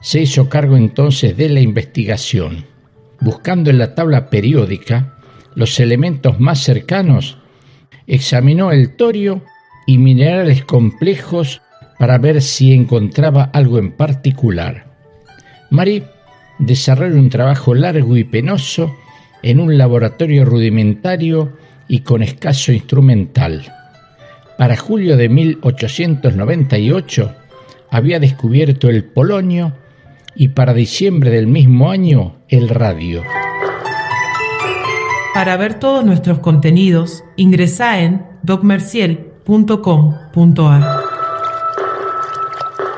se 0.00 0.20
hizo 0.20 0.48
cargo 0.48 0.76
entonces 0.76 1.36
de 1.36 1.48
la 1.48 1.60
investigación. 1.60 2.66
Buscando 3.20 3.70
en 3.70 3.78
la 3.78 3.94
tabla 3.94 4.28
periódica 4.28 5.18
los 5.54 5.78
elementos 5.78 6.40
más 6.40 6.58
cercanos, 6.60 7.38
examinó 8.08 8.72
el 8.72 8.96
torio 8.96 9.42
y 9.86 9.98
minerales 9.98 10.64
complejos 10.64 11.62
para 11.98 12.18
ver 12.18 12.42
si 12.42 12.72
encontraba 12.72 13.50
algo 13.52 13.78
en 13.78 13.92
particular. 13.92 14.96
Marie 15.70 16.04
desarrolló 16.58 17.16
un 17.16 17.30
trabajo 17.30 17.74
largo 17.74 18.16
y 18.16 18.24
penoso 18.24 18.94
en 19.42 19.60
un 19.60 19.78
laboratorio 19.78 20.44
rudimentario 20.44 21.52
y 21.86 22.00
con 22.00 22.22
escaso 22.22 22.72
instrumental. 22.72 23.72
Para 24.58 24.76
julio 24.76 25.16
de 25.16 25.28
1898 25.28 27.32
había 27.90 28.20
descubierto 28.20 28.88
el 28.88 29.04
polonio 29.04 29.72
y 30.34 30.48
para 30.48 30.74
diciembre 30.74 31.30
del 31.30 31.46
mismo 31.46 31.90
año 31.90 32.36
el 32.48 32.68
radio. 32.68 33.22
Para 35.34 35.56
ver 35.56 35.78
todos 35.78 36.04
nuestros 36.04 36.40
contenidos, 36.40 37.22
ingresa 37.36 38.00
en 38.00 38.26
docmerciel.com.ar. 38.42 41.00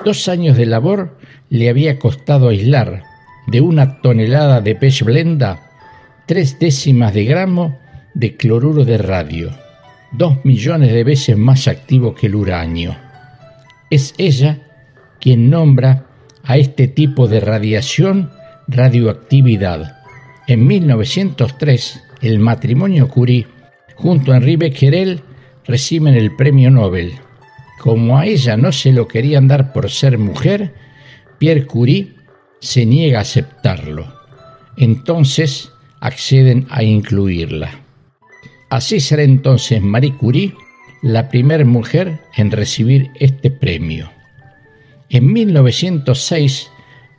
Dos 0.04 0.28
años 0.28 0.56
de 0.56 0.64
labor 0.64 1.18
le 1.50 1.68
había 1.68 1.98
costado 1.98 2.48
aislar 2.48 3.09
de 3.50 3.60
una 3.60 4.00
tonelada 4.00 4.60
de 4.60 4.76
pez 4.76 5.02
blenda 5.02 5.70
tres 6.26 6.58
décimas 6.60 7.12
de 7.12 7.24
gramo 7.24 7.78
de 8.14 8.36
cloruro 8.36 8.84
de 8.84 8.96
radio, 8.98 9.50
dos 10.12 10.44
millones 10.44 10.92
de 10.92 11.02
veces 11.02 11.36
más 11.36 11.66
activo 11.66 12.14
que 12.14 12.28
el 12.28 12.36
uranio. 12.36 12.96
Es 13.90 14.14
ella 14.18 14.58
quien 15.20 15.50
nombra 15.50 16.06
a 16.44 16.56
este 16.56 16.86
tipo 16.86 17.26
de 17.26 17.40
radiación 17.40 18.30
radioactividad. 18.68 19.98
En 20.46 20.66
1903, 20.66 22.04
el 22.22 22.38
matrimonio 22.38 23.08
Curie 23.08 23.48
junto 23.96 24.32
a 24.32 24.36
Henri 24.36 24.54
Becquerel 24.54 25.22
reciben 25.66 26.14
el 26.14 26.36
premio 26.36 26.70
Nobel. 26.70 27.14
Como 27.80 28.16
a 28.16 28.26
ella 28.26 28.56
no 28.56 28.70
se 28.70 28.92
lo 28.92 29.08
querían 29.08 29.48
dar 29.48 29.72
por 29.72 29.90
ser 29.90 30.18
mujer, 30.18 30.72
Pierre 31.38 31.66
Curie 31.66 32.19
se 32.60 32.86
niega 32.86 33.18
a 33.18 33.22
aceptarlo. 33.22 34.06
Entonces 34.76 35.72
acceden 36.00 36.66
a 36.70 36.82
incluirla. 36.82 37.70
Así 38.70 39.00
será 39.00 39.22
entonces 39.22 39.82
Marie 39.82 40.14
Curie 40.14 40.54
la 41.02 41.28
primera 41.28 41.64
mujer 41.64 42.20
en 42.36 42.50
recibir 42.50 43.10
este 43.18 43.50
premio. 43.50 44.10
En 45.08 45.32
1906, 45.32 46.70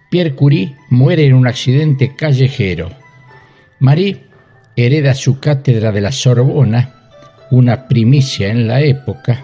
Pierre 0.09 0.35
Curie 0.35 0.75
muere 0.89 1.25
en 1.25 1.33
un 1.33 1.47
accidente 1.47 2.15
callejero. 2.15 2.91
Marie 3.79 4.23
hereda 4.75 5.13
su 5.13 5.39
cátedra 5.39 5.91
de 5.91 6.01
la 6.01 6.11
Sorbona, 6.11 6.95
una 7.49 7.87
primicia 7.87 8.49
en 8.49 8.67
la 8.67 8.81
época. 8.81 9.43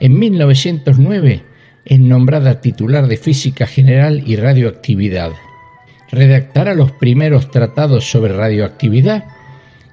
En 0.00 0.18
1909 0.18 1.42
es 1.84 2.00
nombrada 2.00 2.60
titular 2.60 3.06
de 3.06 3.16
Física 3.16 3.66
General 3.66 4.22
y 4.26 4.36
Radioactividad. 4.36 5.32
Redactará 6.10 6.74
los 6.74 6.92
primeros 6.92 7.50
tratados 7.50 8.10
sobre 8.10 8.32
radioactividad 8.32 9.24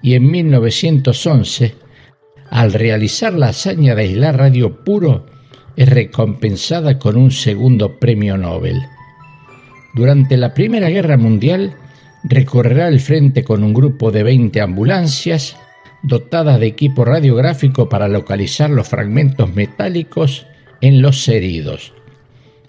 y 0.02 0.16
en 0.16 0.30
1911, 0.30 1.76
al 2.50 2.74
realizar 2.74 3.34
la 3.34 3.50
hazaña 3.50 3.96
de 3.96 4.04
aislar 4.04 4.38
radio 4.38 4.84
puro, 4.84 5.26
es 5.76 5.90
recompensada 5.90 7.00
con 7.00 7.16
un 7.18 7.32
segundo 7.32 8.00
premio 8.00 8.38
Nobel. 8.38 8.82
Durante 9.94 10.38
la 10.38 10.54
Primera 10.54 10.90
Guerra 10.90 11.18
Mundial, 11.18 11.76
recorrerá 12.24 12.88
el 12.88 13.00
frente 13.00 13.44
con 13.44 13.64
un 13.64 13.74
grupo 13.74 14.12
de 14.12 14.24
20 14.24 14.62
ambulancias 14.62 15.58
dotadas 16.04 16.60
de 16.60 16.68
equipo 16.68 17.06
radiográfico 17.06 17.90
para 17.90 18.08
localizar 18.08 18.70
los 18.70 18.88
fragmentos 18.88 19.54
metálicos 19.54 20.46
en 20.82 21.02
los 21.02 21.28
heridos. 21.28 21.94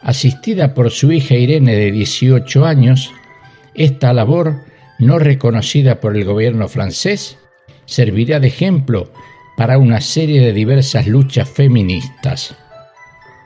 Asistida 0.01 0.75
por 0.75 0.91
su 0.91 1.13
hija 1.13 1.35
Irene 1.35 1.75
de 1.75 1.93
18 1.93 2.65
años, 2.65 3.11
esta 3.75 4.13
labor, 4.13 4.61
no 4.99 5.19
reconocida 5.19 6.01
por 6.01 6.17
el 6.17 6.25
gobierno 6.25 6.69
francés, 6.69 7.39
servirá 7.87 8.41
de 8.41 8.49
ejemplo 8.49 9.13
para 9.57 9.79
una 9.79 10.01
serie 10.01 10.41
de 10.41 10.53
diversas 10.53 11.07
luchas 11.07 11.49
feministas. 11.49 12.57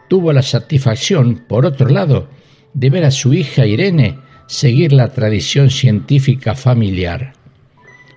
Tuvo 0.09 0.33
la 0.33 0.43
satisfacción, 0.43 1.45
por 1.49 1.67
otro 1.67 1.89
lado, 1.89 2.29
de 2.75 2.91
ver 2.91 3.05
a 3.05 3.11
su 3.11 3.35
hija 3.35 3.67
Irene 3.67 4.19
seguir 4.47 4.93
la 4.93 5.09
tradición 5.13 5.71
científica 5.71 6.55
familiar. 6.55 7.33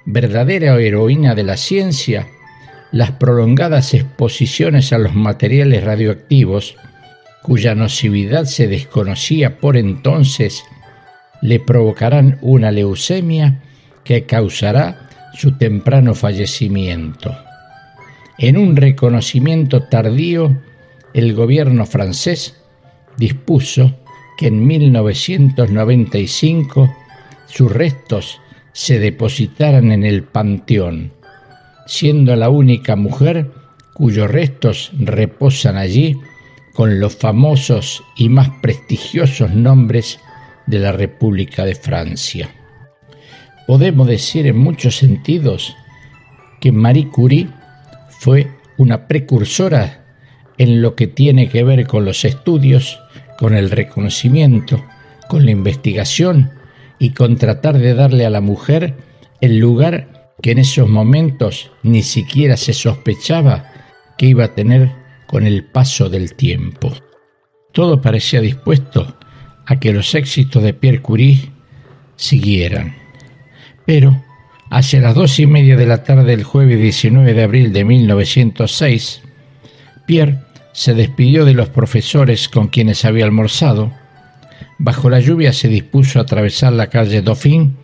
Verdadera 0.05 0.79
heroína 0.79 1.35
de 1.35 1.43
la 1.43 1.57
ciencia, 1.57 2.27
las 2.91 3.11
prolongadas 3.11 3.93
exposiciones 3.93 4.91
a 4.93 4.97
los 4.97 5.13
materiales 5.13 5.83
radioactivos, 5.83 6.75
cuya 7.43 7.75
nocividad 7.75 8.45
se 8.45 8.67
desconocía 8.67 9.57
por 9.57 9.77
entonces, 9.77 10.63
le 11.41 11.59
provocarán 11.59 12.39
una 12.41 12.71
leucemia 12.71 13.61
que 14.03 14.25
causará 14.25 15.07
su 15.33 15.55
temprano 15.57 16.15
fallecimiento. 16.15 17.37
En 18.37 18.57
un 18.57 18.75
reconocimiento 18.75 19.83
tardío, 19.83 20.57
el 21.13 21.33
gobierno 21.33 21.85
francés 21.85 22.61
dispuso 23.17 23.95
que 24.37 24.47
en 24.47 24.65
1995 24.65 26.93
sus 27.45 27.71
restos 27.71 28.41
se 28.71 28.99
depositaran 28.99 29.91
en 29.91 30.03
el 30.05 30.23
Panteón 30.23 31.18
siendo 31.89 32.35
la 32.35 32.49
única 32.49 32.95
mujer 32.95 33.49
cuyos 33.95 34.29
restos 34.29 34.91
reposan 34.99 35.75
allí 35.75 36.15
con 36.75 36.99
los 36.99 37.15
famosos 37.15 38.03
y 38.15 38.29
más 38.29 38.47
prestigiosos 38.61 39.55
nombres 39.55 40.19
de 40.67 40.77
la 40.77 40.91
República 40.91 41.65
de 41.65 41.73
Francia. 41.73 42.47
Podemos 43.65 44.07
decir 44.07 44.45
en 44.45 44.59
muchos 44.59 44.97
sentidos 44.97 45.75
que 46.61 46.71
Marie 46.71 47.09
Curie 47.09 47.49
fue 48.19 48.47
una 48.77 49.07
precursora 49.07 50.05
en 50.59 50.83
lo 50.83 50.95
que 50.95 51.07
tiene 51.07 51.49
que 51.49 51.63
ver 51.63 51.87
con 51.87 52.05
los 52.05 52.23
estudios, 52.23 52.99
con 53.39 53.55
el 53.55 53.71
reconocimiento, 53.71 54.79
con 55.27 55.43
la 55.43 55.51
investigación 55.51 56.51
y 56.99 57.11
con 57.11 57.37
tratar 57.37 57.79
de 57.79 57.95
darle 57.95 58.27
a 58.27 58.29
la 58.29 58.41
mujer 58.41 58.93
el 59.41 59.57
lugar 59.57 60.18
que 60.41 60.51
en 60.51 60.59
esos 60.59 60.87
momentos 60.87 61.71
ni 61.83 62.03
siquiera 62.03 62.57
se 62.57 62.73
sospechaba 62.73 63.71
que 64.17 64.27
iba 64.27 64.45
a 64.45 64.55
tener 64.55 64.91
con 65.27 65.45
el 65.45 65.63
paso 65.63 66.09
del 66.09 66.33
tiempo. 66.33 66.93
Todo 67.71 68.01
parecía 68.01 68.41
dispuesto 68.41 69.17
a 69.65 69.79
que 69.79 69.93
los 69.93 70.15
éxitos 70.15 70.63
de 70.63 70.73
Pierre 70.73 71.01
Curie 71.01 71.51
siguieran. 72.15 72.95
Pero, 73.85 74.23
hacia 74.69 75.01
las 75.01 75.15
dos 75.15 75.39
y 75.39 75.45
media 75.45 75.77
de 75.77 75.85
la 75.85 76.03
tarde 76.03 76.23
del 76.23 76.43
jueves 76.43 76.79
19 76.79 77.33
de 77.33 77.43
abril 77.43 77.73
de 77.73 77.85
1906, 77.85 79.21
Pierre 80.05 80.39
se 80.73 80.93
despidió 80.93 81.45
de 81.45 81.53
los 81.53 81.69
profesores 81.69 82.49
con 82.49 82.67
quienes 82.67 83.05
había 83.05 83.25
almorzado. 83.25 83.91
Bajo 84.77 85.09
la 85.09 85.19
lluvia 85.19 85.53
se 85.53 85.67
dispuso 85.67 86.19
a 86.19 86.23
atravesar 86.23 86.73
la 86.73 86.87
calle 86.87 87.21
Dauphin 87.21 87.77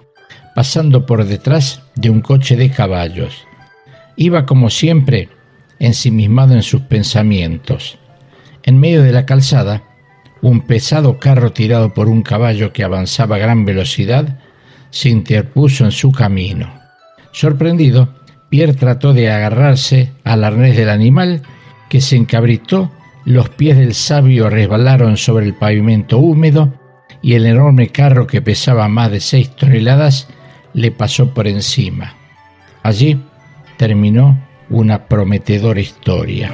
pasando 0.56 1.06
por 1.06 1.26
detrás 1.26 1.84
de 1.96 2.10
un 2.10 2.22
coche 2.22 2.56
de 2.56 2.72
caballos. 2.72 3.46
Iba 4.16 4.46
como 4.46 4.70
siempre 4.70 5.30
ensimismado 5.80 6.56
en 6.56 6.64
sus 6.64 6.82
pensamientos. 6.82 8.00
En 8.64 8.80
medio 8.80 9.04
de 9.04 9.12
la 9.12 9.26
calzada, 9.26 9.84
un 10.42 10.62
pesado 10.62 11.20
carro 11.20 11.52
tirado 11.52 11.94
por 11.94 12.08
un 12.08 12.22
caballo 12.22 12.72
que 12.72 12.86
avanzaba 12.86 13.36
a 13.36 13.40
gran 13.40 13.66
velocidad 13.66 14.40
se 14.92 15.10
interpuso 15.10 15.84
en 15.84 15.92
su 15.92 16.14
camino. 16.14 16.72
Sorprendido, 17.34 18.16
Pierre 18.50 18.76
trató 18.76 19.14
de 19.14 19.30
agarrarse 19.30 20.14
al 20.24 20.46
arnés 20.46 20.78
del 20.78 20.90
animal 20.90 21.42
que 21.90 22.00
se 22.00 22.16
encabritó, 22.16 22.92
los 23.26 23.50
pies 23.50 23.78
del 23.78 23.94
sabio 23.94 24.50
resbalaron 24.50 25.18
sobre 25.18 25.48
el 25.48 25.54
pavimento 25.54 26.18
húmedo 26.18 26.74
y 27.22 27.34
el 27.34 27.46
enorme 27.46 27.90
carro 27.90 28.26
que 28.26 28.42
pesaba 28.42 28.88
más 28.88 29.12
de 29.12 29.20
seis 29.20 29.50
toneladas 29.50 30.30
le 30.76 30.92
pasó 30.92 31.34
por 31.34 31.48
encima. 31.48 32.14
Allí 32.84 33.20
terminó 33.78 34.38
una 34.70 35.06
prometedora 35.08 35.80
historia. 35.80 36.52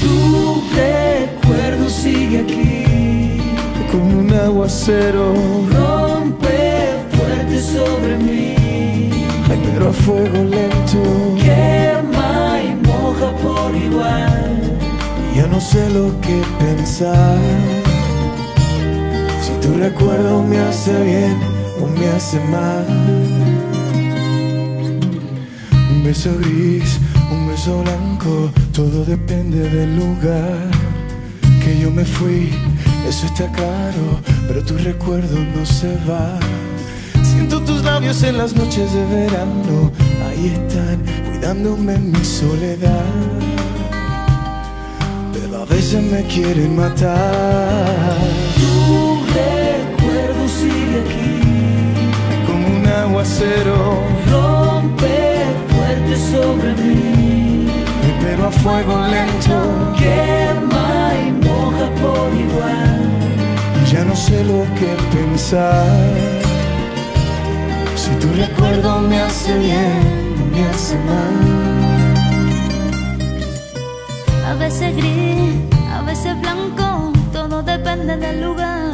Tu 0.00 0.62
recuerdo 0.74 1.88
sigue 1.90 2.40
aquí 2.40 2.84
un 3.94 4.32
aguacero. 4.32 5.73
Fuego 10.04 10.44
lento. 10.44 11.02
Quema 11.42 12.60
y 12.62 12.74
moja 12.86 13.32
por 13.42 13.74
igual. 13.74 14.78
Ya 15.34 15.46
no 15.46 15.60
sé 15.60 15.88
lo 15.90 16.20
que 16.20 16.42
pensar. 16.58 17.38
Si 19.42 19.52
tu 19.66 19.74
recuerdo 19.78 20.42
me 20.42 20.58
hace 20.58 20.92
bien 21.02 21.36
o 21.80 21.86
me 21.98 22.06
hace 22.08 22.38
mal. 22.56 22.86
Un 25.92 26.04
beso 26.04 26.30
gris, 26.38 27.00
un 27.32 27.48
beso 27.48 27.82
blanco, 27.82 28.50
todo 28.72 29.04
depende 29.04 29.70
del 29.70 29.96
lugar 29.96 30.58
que 31.62 31.78
yo 31.80 31.90
me 31.90 32.04
fui. 32.04 32.50
Eso 33.08 33.26
está 33.26 33.50
claro, 33.52 34.20
pero 34.46 34.62
tu 34.62 34.76
recuerdo 34.76 35.36
no 35.54 35.64
se 35.64 35.96
va. 36.08 36.38
Siento 37.46 37.60
tus 37.60 37.84
labios 37.84 38.22
en 38.22 38.38
las 38.38 38.54
noches 38.56 38.90
de 38.94 39.04
verano, 39.04 39.92
ahí 40.26 40.46
están, 40.46 40.98
cuidándome 41.28 41.92
en 41.92 42.10
mi 42.10 42.24
soledad. 42.24 43.04
Pero 45.30 45.60
a 45.60 45.66
veces 45.66 46.02
me 46.02 46.22
quieren 46.22 46.74
matar. 46.74 48.16
Tu 48.56 49.20
recuerdo 49.34 50.48
sigue 50.48 51.02
aquí 51.04 52.46
como 52.46 52.78
un 52.78 52.86
aguacero. 52.86 54.00
Rompe 54.32 55.44
fuerte 55.68 56.16
sobre 56.16 56.72
mí, 56.82 57.66
pero 58.22 58.46
a 58.46 58.50
fuego 58.50 59.06
lento. 59.06 59.94
Quema 59.98 61.12
y 61.26 61.46
moja 61.46 61.90
por 62.00 62.32
igual. 62.32 63.02
Ya 63.92 64.02
no 64.02 64.16
sé 64.16 64.42
lo 64.44 64.62
que 64.78 64.96
pensar. 65.14 66.53
Recuerdo 68.36 69.00
me 69.00 69.20
hace 69.20 69.56
bien 69.58 70.24
me 70.54 70.64
hace 70.66 70.96
mal. 70.98 71.34
A 74.50 74.54
veces 74.54 74.96
gris, 74.96 75.54
a 75.90 76.02
veces 76.02 76.40
blanco, 76.40 77.12
todo 77.32 77.62
depende 77.62 78.16
del 78.16 78.42
lugar. 78.42 78.92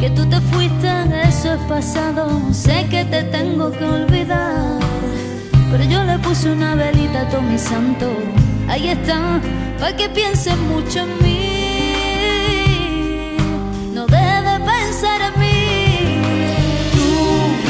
Que 0.00 0.10
tú 0.10 0.28
te 0.28 0.40
fuiste, 0.40 0.90
eso 1.28 1.54
es 1.54 1.60
pasado, 1.68 2.28
sé 2.52 2.86
que 2.90 3.04
te 3.04 3.22
tengo 3.24 3.70
que 3.70 3.84
olvidar. 3.84 4.78
Pero 5.70 5.84
yo 5.84 6.04
le 6.04 6.18
puse 6.18 6.50
una 6.50 6.74
velita 6.74 7.22
a 7.22 7.28
todo 7.28 7.42
mi 7.42 7.58
santo, 7.58 8.06
ahí 8.68 8.88
está, 8.88 9.40
para 9.78 9.96
que 9.96 10.08
pienses 10.08 10.56
mucho 10.56 11.00
en 11.00 11.22
mí. 11.22 11.33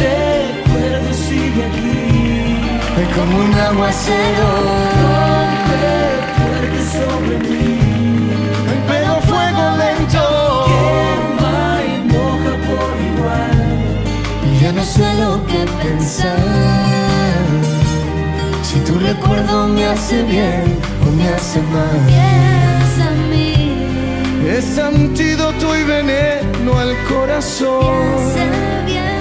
Recuerdo 0.08 1.12
sigue 1.14 1.62
aquí. 1.70 2.00
Es 3.02 3.08
como 3.16 3.38
un 3.44 3.54
aguacero. 3.54 4.48
Fuerte 6.36 6.80
sobre 6.96 7.36
mí. 7.48 7.78
Pero 8.88 9.10
fuego 9.28 9.64
lento. 9.82 10.24
Quema 10.66 11.80
y 11.90 11.94
moja 12.12 12.52
por 12.68 12.92
igual. 13.10 13.58
Ya 14.60 14.72
no 14.72 14.84
sé 14.84 15.06
lo 15.22 15.44
que 15.46 15.60
pensar. 15.82 16.38
Si 18.62 18.80
tu 18.80 18.98
recuerdo 18.98 19.68
me 19.68 19.84
hace 19.86 20.22
bien 20.24 20.78
o 21.06 21.10
me 21.16 21.28
hace 21.28 21.60
mal. 21.74 22.00
Piensa 22.06 23.10
en 23.12 23.30
mí, 23.30 24.48
Es 24.48 24.78
antídoto 24.78 25.76
y 25.76 25.84
veneno 25.84 26.78
al 26.78 26.94
corazón. 27.08 28.18
sé 28.34 28.46
bien. 28.86 29.13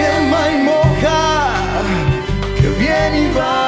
Que 0.00 0.06
quema 0.06 0.50
y 0.50 0.56
moja. 0.64 1.52
Que 2.58 2.68
viene 2.78 3.20
y 3.20 3.32
va. 3.36 3.59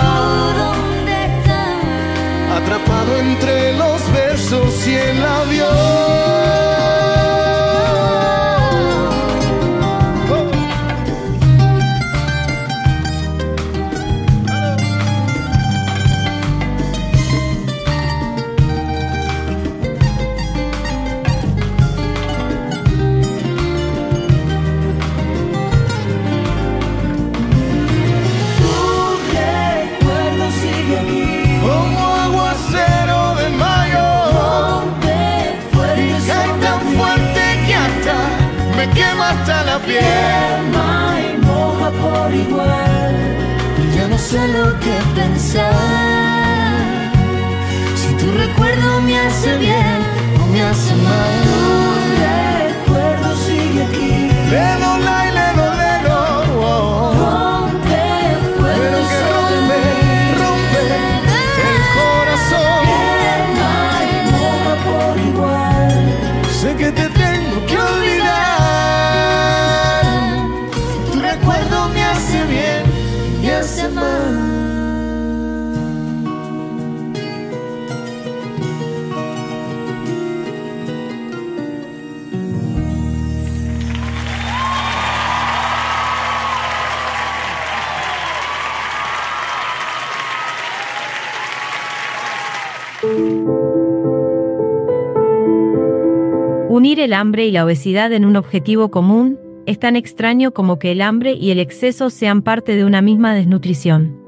Hambre 97.23 97.47
y 97.47 97.53
la 97.53 97.65
obesidad 97.65 98.13
en 98.13 98.25
un 98.25 98.35
objetivo 98.35 98.91
común 98.91 99.39
es 99.65 99.79
tan 99.79 99.95
extraño 99.95 100.51
como 100.51 100.81
que 100.81 100.91
el 100.91 101.01
hambre 101.01 101.35
y 101.35 101.53
el 101.53 101.61
exceso 101.61 102.11
sean 102.11 102.43
parte 102.43 102.75
de 102.75 102.85
una 102.85 103.01
misma 103.01 103.33
desnutrición. 103.33 104.21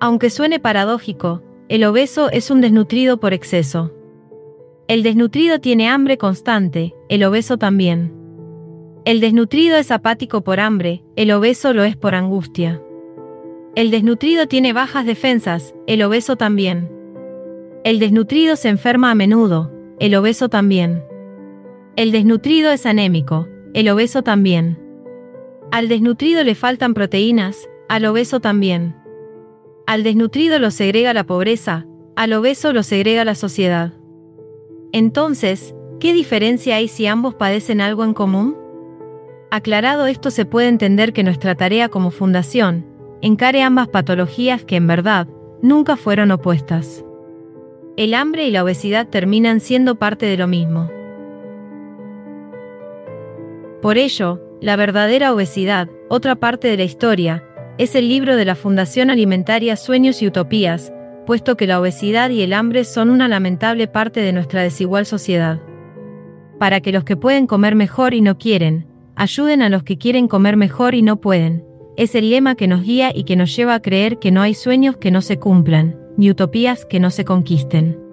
Aunque 0.00 0.30
suene 0.30 0.58
paradójico, 0.58 1.42
el 1.68 1.84
obeso 1.84 2.30
es 2.30 2.50
un 2.50 2.62
desnutrido 2.62 3.20
por 3.20 3.34
exceso. 3.34 3.92
El 4.88 5.02
desnutrido 5.02 5.60
tiene 5.60 5.90
hambre 5.90 6.16
constante, 6.16 6.94
el 7.10 7.22
obeso 7.22 7.58
también. 7.58 8.14
El 9.04 9.20
desnutrido 9.20 9.76
es 9.76 9.90
apático 9.90 10.40
por 10.40 10.58
hambre, 10.58 11.04
el 11.16 11.30
obeso 11.32 11.74
lo 11.74 11.84
es 11.84 11.96
por 11.96 12.14
angustia. 12.14 12.82
El 13.74 13.90
desnutrido 13.90 14.46
tiene 14.46 14.72
bajas 14.72 15.04
defensas, 15.04 15.74
el 15.86 16.02
obeso 16.02 16.36
también. 16.36 16.90
El 17.84 17.98
desnutrido 17.98 18.56
se 18.56 18.70
enferma 18.70 19.10
a 19.10 19.14
menudo, 19.14 19.70
el 20.00 20.14
obeso 20.14 20.48
también. 20.48 21.04
El 21.96 22.12
desnutrido 22.12 22.72
es 22.72 22.84
anémico, 22.84 23.48
el 23.72 23.88
obeso 23.88 24.22
también. 24.22 24.78
Al 25.72 25.88
desnutrido 25.88 26.44
le 26.44 26.54
faltan 26.54 26.92
proteínas, 26.92 27.70
al 27.88 28.04
obeso 28.04 28.38
también. 28.38 28.94
Al 29.86 30.02
desnutrido 30.02 30.58
lo 30.58 30.70
segrega 30.70 31.14
la 31.14 31.24
pobreza, 31.24 31.86
al 32.14 32.34
obeso 32.34 32.74
lo 32.74 32.82
segrega 32.82 33.24
la 33.24 33.34
sociedad. 33.34 33.94
Entonces, 34.92 35.74
¿qué 35.98 36.12
diferencia 36.12 36.76
hay 36.76 36.88
si 36.88 37.06
ambos 37.06 37.34
padecen 37.34 37.80
algo 37.80 38.04
en 38.04 38.12
común? 38.12 38.58
Aclarado 39.50 40.06
esto 40.06 40.30
se 40.30 40.44
puede 40.44 40.68
entender 40.68 41.14
que 41.14 41.22
nuestra 41.22 41.54
tarea 41.54 41.88
como 41.88 42.10
fundación 42.10 42.84
encare 43.22 43.62
ambas 43.62 43.88
patologías 43.88 44.66
que 44.66 44.76
en 44.76 44.86
verdad 44.86 45.28
nunca 45.62 45.96
fueron 45.96 46.30
opuestas. 46.30 47.06
El 47.96 48.12
hambre 48.12 48.46
y 48.46 48.50
la 48.50 48.64
obesidad 48.64 49.08
terminan 49.08 49.60
siendo 49.60 49.94
parte 49.94 50.26
de 50.26 50.36
lo 50.36 50.46
mismo. 50.46 50.90
Por 53.82 53.98
ello, 53.98 54.42
La 54.58 54.74
verdadera 54.76 55.34
obesidad, 55.34 55.88
otra 56.08 56.34
parte 56.34 56.68
de 56.68 56.78
la 56.78 56.84
historia, 56.84 57.44
es 57.76 57.94
el 57.94 58.08
libro 58.08 58.36
de 58.36 58.46
la 58.46 58.54
Fundación 58.54 59.10
Alimentaria 59.10 59.76
Sueños 59.76 60.22
y 60.22 60.26
Utopías, 60.26 60.94
puesto 61.26 61.58
que 61.58 61.66
la 61.66 61.78
obesidad 61.78 62.30
y 62.30 62.40
el 62.40 62.54
hambre 62.54 62.84
son 62.84 63.10
una 63.10 63.28
lamentable 63.28 63.86
parte 63.86 64.20
de 64.20 64.32
nuestra 64.32 64.62
desigual 64.62 65.04
sociedad. 65.04 65.60
Para 66.58 66.80
que 66.80 66.90
los 66.90 67.04
que 67.04 67.18
pueden 67.18 67.46
comer 67.46 67.74
mejor 67.74 68.14
y 68.14 68.22
no 68.22 68.38
quieren, 68.38 68.86
ayuden 69.14 69.60
a 69.60 69.68
los 69.68 69.82
que 69.82 69.98
quieren 69.98 70.26
comer 70.26 70.56
mejor 70.56 70.94
y 70.94 71.02
no 71.02 71.20
pueden, 71.20 71.62
es 71.98 72.14
el 72.14 72.30
lema 72.30 72.54
que 72.54 72.68
nos 72.68 72.82
guía 72.82 73.12
y 73.14 73.24
que 73.24 73.36
nos 73.36 73.54
lleva 73.54 73.74
a 73.74 73.82
creer 73.82 74.18
que 74.18 74.30
no 74.30 74.40
hay 74.40 74.54
sueños 74.54 74.96
que 74.96 75.10
no 75.10 75.20
se 75.20 75.38
cumplan, 75.38 75.98
ni 76.16 76.30
utopías 76.30 76.86
que 76.86 76.98
no 76.98 77.10
se 77.10 77.26
conquisten. 77.26 78.05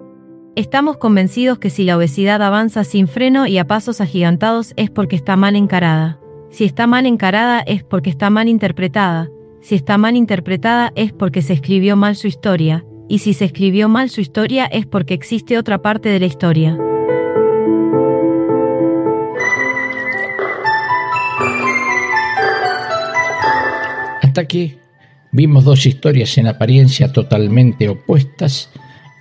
Estamos 0.56 0.98
convencidos 0.98 1.58
que 1.58 1.68
si 1.68 1.82
la 1.82 1.96
obesidad 1.96 2.40
avanza 2.40 2.84
sin 2.84 3.08
freno 3.08 3.48
y 3.48 3.58
a 3.58 3.66
pasos 3.66 4.00
agigantados 4.00 4.72
es 4.76 4.88
porque 4.88 5.16
está 5.16 5.34
mal 5.34 5.56
encarada. 5.56 6.20
Si 6.50 6.64
está 6.64 6.86
mal 6.86 7.06
encarada 7.06 7.58
es 7.58 7.82
porque 7.82 8.08
está 8.08 8.30
mal 8.30 8.48
interpretada. 8.48 9.30
Si 9.60 9.74
está 9.74 9.98
mal 9.98 10.14
interpretada 10.14 10.92
es 10.94 11.12
porque 11.12 11.42
se 11.42 11.54
escribió 11.54 11.96
mal 11.96 12.14
su 12.14 12.28
historia. 12.28 12.84
Y 13.08 13.18
si 13.18 13.34
se 13.34 13.46
escribió 13.46 13.88
mal 13.88 14.10
su 14.10 14.20
historia 14.20 14.66
es 14.66 14.86
porque 14.86 15.14
existe 15.14 15.58
otra 15.58 15.82
parte 15.82 16.08
de 16.08 16.20
la 16.20 16.26
historia. 16.26 16.78
Hasta 24.22 24.40
aquí 24.40 24.78
vimos 25.32 25.64
dos 25.64 25.84
historias 25.84 26.38
en 26.38 26.46
apariencia 26.46 27.12
totalmente 27.12 27.88
opuestas 27.88 28.70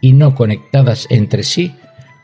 y 0.03 0.11
no 0.11 0.35
conectadas 0.35 1.07
entre 1.09 1.43
sí 1.43 1.73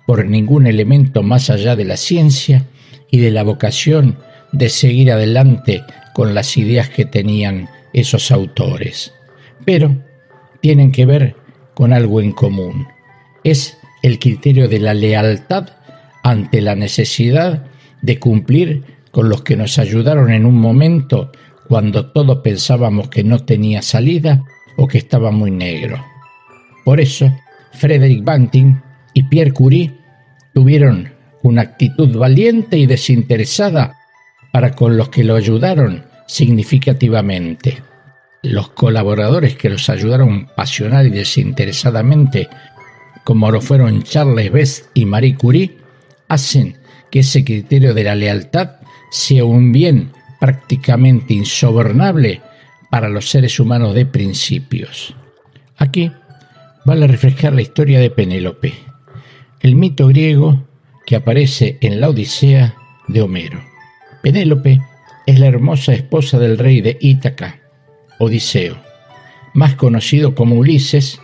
por 0.05 0.25
ningún 0.25 0.67
elemento 0.67 1.23
más 1.23 1.49
allá 1.49 1.77
de 1.77 1.85
la 1.85 1.95
ciencia 1.95 2.65
y 3.09 3.19
de 3.19 3.31
la 3.31 3.41
vocación 3.41 4.17
de 4.51 4.67
seguir 4.67 5.13
adelante 5.13 5.85
con 6.13 6.35
las 6.35 6.57
ideas 6.57 6.89
que 6.89 7.05
tenían 7.05 7.69
esos 7.93 8.31
autores. 8.31 9.13
Pero 9.63 9.95
tienen 10.59 10.91
que 10.91 11.05
ver 11.05 11.37
con 11.73 11.93
algo 11.93 12.19
en 12.19 12.33
común. 12.33 12.85
Es 13.45 13.77
el 14.03 14.19
criterio 14.19 14.67
de 14.67 14.79
la 14.79 14.93
lealtad 14.93 15.69
ante 16.21 16.59
la 16.59 16.75
necesidad 16.75 17.63
de 18.01 18.19
cumplir 18.19 18.83
con 19.11 19.29
los 19.29 19.43
que 19.43 19.55
nos 19.55 19.79
ayudaron 19.79 20.33
en 20.33 20.45
un 20.45 20.59
momento 20.59 21.31
cuando 21.69 22.11
todos 22.11 22.39
pensábamos 22.39 23.07
que 23.07 23.23
no 23.23 23.39
tenía 23.45 23.81
salida 23.81 24.43
o 24.75 24.85
que 24.85 24.97
estaba 24.97 25.31
muy 25.31 25.49
negro. 25.49 26.03
Por 26.83 26.99
eso, 26.99 27.31
Frederick 27.71 28.23
Banting 28.23 28.75
y 29.13 29.23
Pierre 29.23 29.51
Curie 29.51 29.93
tuvieron 30.53 31.11
una 31.43 31.61
actitud 31.61 32.17
valiente 32.17 32.77
y 32.77 32.85
desinteresada 32.85 33.95
para 34.51 34.71
con 34.71 34.97
los 34.97 35.09
que 35.09 35.23
lo 35.23 35.35
ayudaron 35.35 36.05
significativamente. 36.27 37.81
Los 38.41 38.69
colaboradores 38.69 39.55
que 39.55 39.69
los 39.69 39.89
ayudaron 39.89 40.47
pasional 40.55 41.07
y 41.07 41.11
desinteresadamente, 41.11 42.47
como 43.23 43.51
lo 43.51 43.61
fueron 43.61 44.03
Charles 44.03 44.51
Best 44.51 44.85
y 44.93 45.05
Marie 45.05 45.35
Curie, 45.35 45.77
hacen 46.27 46.77
que 47.11 47.19
ese 47.19 47.43
criterio 47.43 47.93
de 47.93 48.03
la 48.03 48.15
lealtad 48.15 48.77
sea 49.11 49.43
un 49.43 49.71
bien 49.71 50.11
prácticamente 50.39 51.33
insobornable 51.33 52.41
para 52.89 53.09
los 53.09 53.29
seres 53.29 53.59
humanos 53.59 53.93
de 53.93 54.05
principios. 54.05 55.15
Aquí 55.77 56.11
vale 56.89 57.05
refrescar 57.05 57.53
la 57.53 57.61
historia 57.61 57.99
de 57.99 58.09
Penélope, 58.09 58.73
el 59.59 59.75
mito 59.75 60.07
griego 60.07 60.65
que 61.05 61.15
aparece 61.15 61.77
en 61.81 62.01
la 62.01 62.09
Odisea 62.09 62.77
de 63.07 63.21
Homero. 63.21 63.59
Penélope 64.23 64.81
es 65.27 65.37
la 65.37 65.45
hermosa 65.45 65.93
esposa 65.93 66.39
del 66.39 66.57
rey 66.57 66.81
de 66.81 66.97
Ítaca, 66.99 67.59
Odiseo, 68.17 68.75
más 69.53 69.75
conocido 69.75 70.33
como 70.33 70.55
Ulises, 70.55 71.21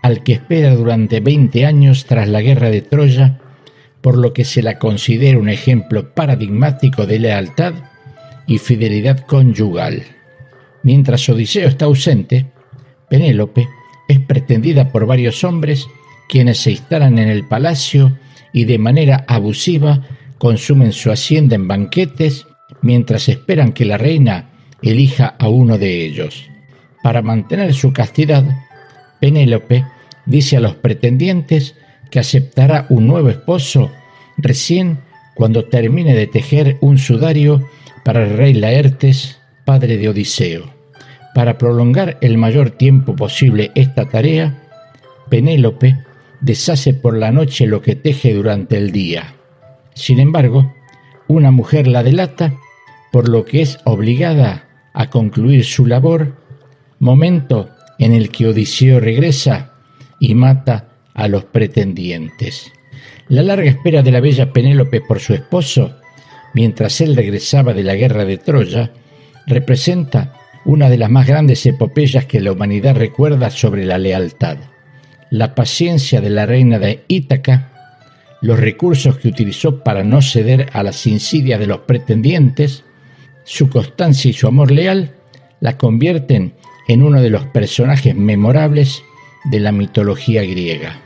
al 0.00 0.22
que 0.22 0.32
espera 0.32 0.74
durante 0.74 1.20
20 1.20 1.66
años 1.66 2.06
tras 2.06 2.26
la 2.26 2.40
guerra 2.40 2.70
de 2.70 2.80
Troya, 2.80 3.40
por 4.00 4.16
lo 4.16 4.32
que 4.32 4.46
se 4.46 4.62
la 4.62 4.78
considera 4.78 5.38
un 5.38 5.50
ejemplo 5.50 6.14
paradigmático 6.14 7.04
de 7.04 7.18
lealtad 7.18 7.74
y 8.46 8.56
fidelidad 8.56 9.18
conyugal. 9.26 10.02
Mientras 10.82 11.28
Odiseo 11.28 11.68
está 11.68 11.84
ausente, 11.84 12.46
Penélope 13.10 13.68
es 14.08 14.20
pretendida 14.20 14.90
por 14.90 15.06
varios 15.06 15.44
hombres 15.44 15.86
quienes 16.28 16.58
se 16.58 16.72
instalan 16.72 17.18
en 17.18 17.28
el 17.28 17.46
palacio 17.46 18.16
y 18.52 18.64
de 18.64 18.78
manera 18.78 19.24
abusiva 19.28 20.02
consumen 20.38 20.92
su 20.92 21.10
hacienda 21.10 21.54
en 21.56 21.68
banquetes 21.68 22.46
mientras 22.82 23.28
esperan 23.28 23.72
que 23.72 23.84
la 23.84 23.98
reina 23.98 24.50
elija 24.82 25.34
a 25.38 25.48
uno 25.48 25.78
de 25.78 26.04
ellos. 26.04 26.48
Para 27.02 27.22
mantener 27.22 27.74
su 27.74 27.92
castidad, 27.92 28.44
Penélope 29.20 29.84
dice 30.26 30.56
a 30.56 30.60
los 30.60 30.74
pretendientes 30.74 31.74
que 32.10 32.18
aceptará 32.18 32.86
un 32.90 33.06
nuevo 33.06 33.30
esposo 33.30 33.90
recién 34.36 34.98
cuando 35.34 35.64
termine 35.64 36.14
de 36.14 36.26
tejer 36.26 36.78
un 36.80 36.98
sudario 36.98 37.68
para 38.04 38.24
el 38.24 38.36
rey 38.36 38.54
Laertes, 38.54 39.38
padre 39.64 39.96
de 39.96 40.08
Odiseo. 40.08 40.73
Para 41.34 41.58
prolongar 41.58 42.16
el 42.20 42.38
mayor 42.38 42.70
tiempo 42.70 43.16
posible 43.16 43.72
esta 43.74 44.08
tarea, 44.08 44.62
Penélope 45.28 45.96
deshace 46.40 46.94
por 46.94 47.16
la 47.16 47.32
noche 47.32 47.66
lo 47.66 47.82
que 47.82 47.96
teje 47.96 48.32
durante 48.34 48.76
el 48.76 48.92
día. 48.92 49.34
Sin 49.94 50.20
embargo, 50.20 50.72
una 51.26 51.50
mujer 51.50 51.88
la 51.88 52.04
delata, 52.04 52.54
por 53.10 53.28
lo 53.28 53.44
que 53.44 53.62
es 53.62 53.78
obligada 53.84 54.68
a 54.92 55.10
concluir 55.10 55.64
su 55.64 55.86
labor, 55.86 56.36
momento 57.00 57.70
en 57.98 58.12
el 58.12 58.30
que 58.30 58.48
Odiseo 58.48 59.00
regresa 59.00 59.72
y 60.20 60.34
mata 60.34 60.88
a 61.14 61.26
los 61.26 61.44
pretendientes. 61.44 62.70
La 63.28 63.42
larga 63.42 63.70
espera 63.70 64.02
de 64.02 64.12
la 64.12 64.20
bella 64.20 64.52
Penélope 64.52 65.00
por 65.00 65.18
su 65.18 65.34
esposo, 65.34 65.96
mientras 66.54 67.00
él 67.00 67.16
regresaba 67.16 67.72
de 67.72 67.82
la 67.82 67.94
guerra 67.94 68.24
de 68.24 68.38
Troya, 68.38 68.92
representa 69.46 70.43
una 70.64 70.88
de 70.88 70.98
las 70.98 71.10
más 71.10 71.26
grandes 71.26 71.64
epopeyas 71.66 72.26
que 72.26 72.40
la 72.40 72.52
humanidad 72.52 72.96
recuerda 72.96 73.50
sobre 73.50 73.84
la 73.84 73.98
lealtad. 73.98 74.58
La 75.30 75.54
paciencia 75.54 76.20
de 76.20 76.30
la 76.30 76.46
reina 76.46 76.78
de 76.78 77.04
Ítaca, 77.08 77.70
los 78.40 78.58
recursos 78.58 79.18
que 79.18 79.28
utilizó 79.28 79.82
para 79.82 80.04
no 80.04 80.22
ceder 80.22 80.68
a 80.72 80.82
las 80.82 81.06
insidias 81.06 81.60
de 81.60 81.66
los 81.66 81.80
pretendientes, 81.80 82.84
su 83.44 83.68
constancia 83.68 84.30
y 84.30 84.34
su 84.34 84.46
amor 84.46 84.70
leal 84.70 85.14
la 85.60 85.76
convierten 85.76 86.54
en 86.88 87.02
uno 87.02 87.20
de 87.20 87.30
los 87.30 87.46
personajes 87.46 88.14
memorables 88.14 89.02
de 89.44 89.60
la 89.60 89.72
mitología 89.72 90.42
griega. 90.42 91.00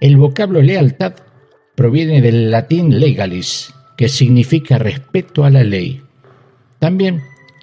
El 0.00 0.16
vocablo 0.16 0.62
lealtad 0.62 1.14
proviene 1.74 2.20
del 2.20 2.50
latín 2.50 3.00
legalis, 3.00 3.72
que 3.96 4.08
significa 4.08 4.78
respeto 4.78 5.44
a 5.44 5.50
la 5.50 5.62
ley. 5.62 6.02
También 6.78 7.22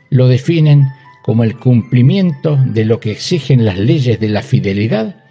lo 0.10 0.28
definen 0.28 0.88
como 1.28 1.44
el 1.44 1.56
cumplimiento 1.56 2.58
de 2.66 2.86
lo 2.86 3.00
que 3.00 3.12
exigen 3.12 3.66
las 3.66 3.78
leyes 3.78 4.20
de 4.20 4.30
la 4.30 4.42
fidelidad 4.42 5.24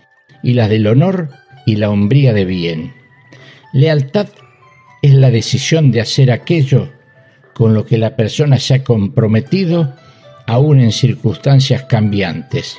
y 0.44 0.52
las 0.52 0.68
del 0.68 0.86
honor 0.86 1.30
y 1.66 1.74
la 1.74 1.90
hombría 1.90 2.32
de 2.32 2.44
bien. 2.44 2.92
Lealtad 3.72 4.28
es 5.02 5.14
la 5.14 5.32
decisión 5.32 5.90
de 5.90 6.00
hacer 6.00 6.30
aquello 6.30 6.92
con 7.52 7.74
lo 7.74 7.84
que 7.84 7.98
la 7.98 8.14
persona 8.14 8.60
se 8.60 8.74
ha 8.74 8.84
comprometido 8.84 9.92
aún 10.46 10.78
en 10.78 10.92
circunstancias 10.92 11.82
cambiantes. 11.88 12.78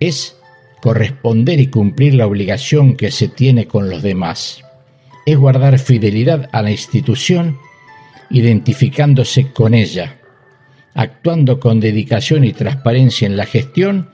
Es 0.00 0.38
corresponder 0.80 1.60
y 1.60 1.66
cumplir 1.66 2.14
la 2.14 2.26
obligación 2.26 2.96
que 2.96 3.10
se 3.10 3.28
tiene 3.28 3.66
con 3.66 3.90
los 3.90 4.02
demás 4.02 4.62
es 5.26 5.36
guardar 5.36 5.78
fidelidad 5.78 6.48
a 6.52 6.62
la 6.62 6.70
institución, 6.70 7.58
identificándose 8.30 9.52
con 9.52 9.74
ella, 9.74 10.18
actuando 10.96 11.60
con 11.60 11.78
dedicación 11.78 12.42
y 12.44 12.52
transparencia 12.52 13.26
en 13.26 13.36
la 13.36 13.44
gestión 13.44 14.08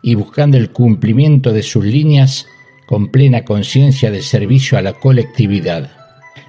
y 0.00 0.14
buscando 0.14 0.56
el 0.56 0.70
cumplimiento 0.70 1.52
de 1.52 1.62
sus 1.62 1.84
líneas 1.84 2.46
con 2.86 3.08
plena 3.08 3.44
conciencia 3.44 4.10
de 4.10 4.22
servicio 4.22 4.78
a 4.78 4.82
la 4.82 4.92
colectividad. 4.92 5.90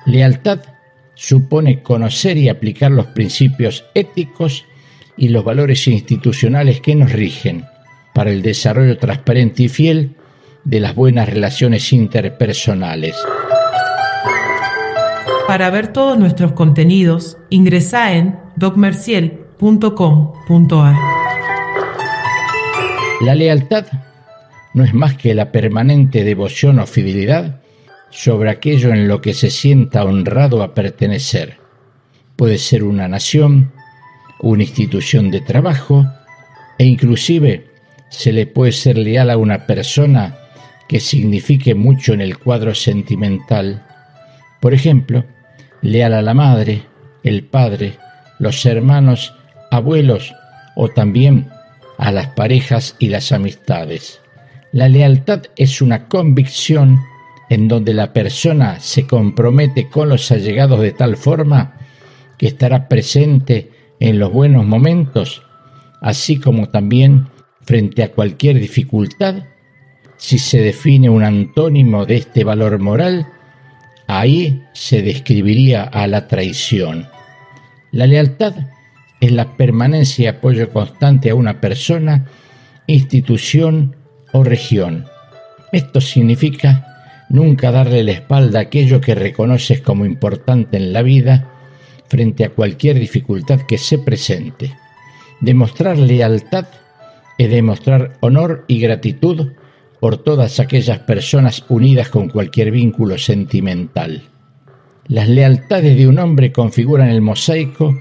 Lealtad 0.05 0.59
supone 1.15 1.81
conocer 1.81 2.37
y 2.37 2.49
aplicar 2.49 2.91
los 2.91 3.07
principios 3.07 3.85
éticos 3.95 4.65
y 5.17 5.29
los 5.29 5.43
valores 5.43 5.87
institucionales 5.87 6.79
que 6.81 6.93
nos 6.93 7.11
rigen 7.11 7.65
para 8.13 8.31
el 8.31 8.41
desarrollo 8.41 8.97
transparente 8.97 9.63
y 9.63 9.69
fiel 9.69 10.15
de 10.63 10.79
las 10.79 10.93
buenas 10.93 11.27
relaciones 11.27 11.91
interpersonales. 11.91 13.15
Para 15.47 15.69
ver 15.69 15.93
todos 15.93 16.17
nuestros 16.19 16.51
contenidos, 16.51 17.37
ingresa 17.49 18.13
en 18.13 18.37
La 23.21 23.33
lealtad 23.35 23.85
no 24.73 24.83
es 24.83 24.93
más 24.93 25.15
que 25.15 25.33
la 25.33 25.51
permanente 25.51 26.25
devoción 26.25 26.79
o 26.79 26.85
fidelidad 26.85 27.61
sobre 28.09 28.49
aquello 28.49 28.93
en 28.93 29.07
lo 29.07 29.21
que 29.21 29.33
se 29.33 29.49
sienta 29.49 30.03
honrado 30.03 30.61
a 30.61 30.73
pertenecer. 30.73 31.57
Puede 32.35 32.57
ser 32.57 32.83
una 32.83 33.07
nación, 33.07 33.71
una 34.41 34.63
institución 34.63 35.31
de 35.31 35.39
trabajo 35.39 36.05
e 36.77 36.83
inclusive 36.83 37.71
se 38.09 38.33
le 38.33 38.47
puede 38.47 38.73
ser 38.73 38.97
leal 38.97 39.29
a 39.29 39.37
una 39.37 39.65
persona 39.65 40.35
que 40.89 40.99
signifique 40.99 41.75
mucho 41.75 42.13
en 42.13 42.19
el 42.19 42.37
cuadro 42.37 42.75
sentimental. 42.75 43.85
Por 44.59 44.73
ejemplo, 44.73 45.23
leal 45.81 46.13
a 46.13 46.21
la 46.21 46.33
madre, 46.33 46.83
el 47.23 47.45
padre, 47.45 47.97
los 48.39 48.65
hermanos, 48.65 49.33
abuelos 49.75 50.33
o 50.75 50.89
también 50.89 51.49
a 51.97 52.11
las 52.11 52.27
parejas 52.29 52.95
y 52.99 53.09
las 53.09 53.31
amistades. 53.31 54.19
La 54.71 54.89
lealtad 54.89 55.43
es 55.55 55.81
una 55.81 56.07
convicción 56.07 56.99
en 57.49 57.67
donde 57.67 57.93
la 57.93 58.11
persona 58.11 58.79
se 58.79 59.05
compromete 59.05 59.89
con 59.89 60.09
los 60.09 60.31
allegados 60.31 60.81
de 60.81 60.91
tal 60.91 61.15
forma 61.15 61.77
que 62.37 62.47
estará 62.47 62.87
presente 62.87 63.71
en 63.99 64.19
los 64.19 64.31
buenos 64.31 64.65
momentos, 64.65 65.43
así 66.01 66.39
como 66.39 66.69
también 66.69 67.27
frente 67.61 68.03
a 68.03 68.11
cualquier 68.11 68.59
dificultad. 68.59 69.43
Si 70.17 70.39
se 70.39 70.59
define 70.59 71.09
un 71.09 71.23
antónimo 71.23 72.05
de 72.05 72.17
este 72.17 72.43
valor 72.43 72.79
moral, 72.79 73.27
ahí 74.07 74.63
se 74.73 75.01
describiría 75.01 75.83
a 75.83 76.07
la 76.07 76.27
traición. 76.27 77.07
La 77.91 78.07
lealtad 78.07 78.55
es 79.25 79.31
la 79.31 79.57
permanencia 79.57 80.23
y 80.23 80.27
apoyo 80.27 80.69
constante 80.71 81.29
a 81.29 81.35
una 81.35 81.59
persona, 81.61 82.25
institución 82.87 83.95
o 84.33 84.43
región. 84.43 85.05
Esto 85.71 86.01
significa 86.01 87.25
nunca 87.29 87.71
darle 87.71 88.03
la 88.03 88.11
espalda 88.11 88.59
a 88.59 88.63
aquello 88.63 89.01
que 89.01 89.15
reconoces 89.15 89.81
como 89.81 90.05
importante 90.05 90.77
en 90.77 90.93
la 90.93 91.01
vida 91.01 91.51
frente 92.07 92.45
a 92.45 92.49
cualquier 92.49 92.99
dificultad 92.99 93.61
que 93.61 93.77
se 93.77 93.97
presente. 93.97 94.73
Demostrar 95.41 95.97
lealtad 95.97 96.65
es 97.37 97.49
demostrar 97.49 98.13
honor 98.21 98.63
y 98.67 98.79
gratitud 98.79 99.51
por 99.99 100.17
todas 100.17 100.59
aquellas 100.59 100.99
personas 100.99 101.65
unidas 101.67 102.09
con 102.09 102.29
cualquier 102.29 102.71
vínculo 102.71 103.17
sentimental. 103.17 104.23
Las 105.07 105.29
lealtades 105.29 105.97
de 105.97 106.07
un 106.07 106.19
hombre 106.19 106.51
configuran 106.51 107.09
el 107.09 107.21
mosaico 107.21 107.97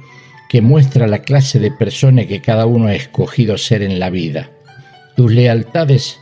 que 0.54 0.62
muestra 0.62 1.08
la 1.08 1.22
clase 1.22 1.58
de 1.58 1.72
persona 1.72 2.26
que 2.26 2.40
cada 2.40 2.64
uno 2.64 2.86
ha 2.86 2.94
escogido 2.94 3.58
ser 3.58 3.82
en 3.82 3.98
la 3.98 4.08
vida. 4.08 4.50
Tus 5.16 5.32
lealtades 5.32 6.20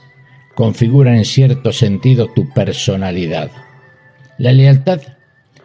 configuran 0.54 1.16
en 1.16 1.26
cierto 1.26 1.70
sentido 1.70 2.28
tu 2.28 2.48
personalidad. 2.48 3.50
La 4.38 4.52
lealtad 4.52 5.02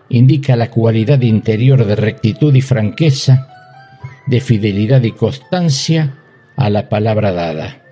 indica 0.10 0.58
la 0.58 0.70
cualidad 0.70 1.22
interior 1.22 1.86
de 1.86 1.96
rectitud 1.96 2.54
y 2.56 2.60
franqueza, 2.60 3.48
de 4.26 4.42
fidelidad 4.42 5.02
y 5.04 5.14
constancia 5.14 6.16
a 6.58 6.70
la 6.70 6.90
palabra 6.90 7.32
dada, 7.32 7.86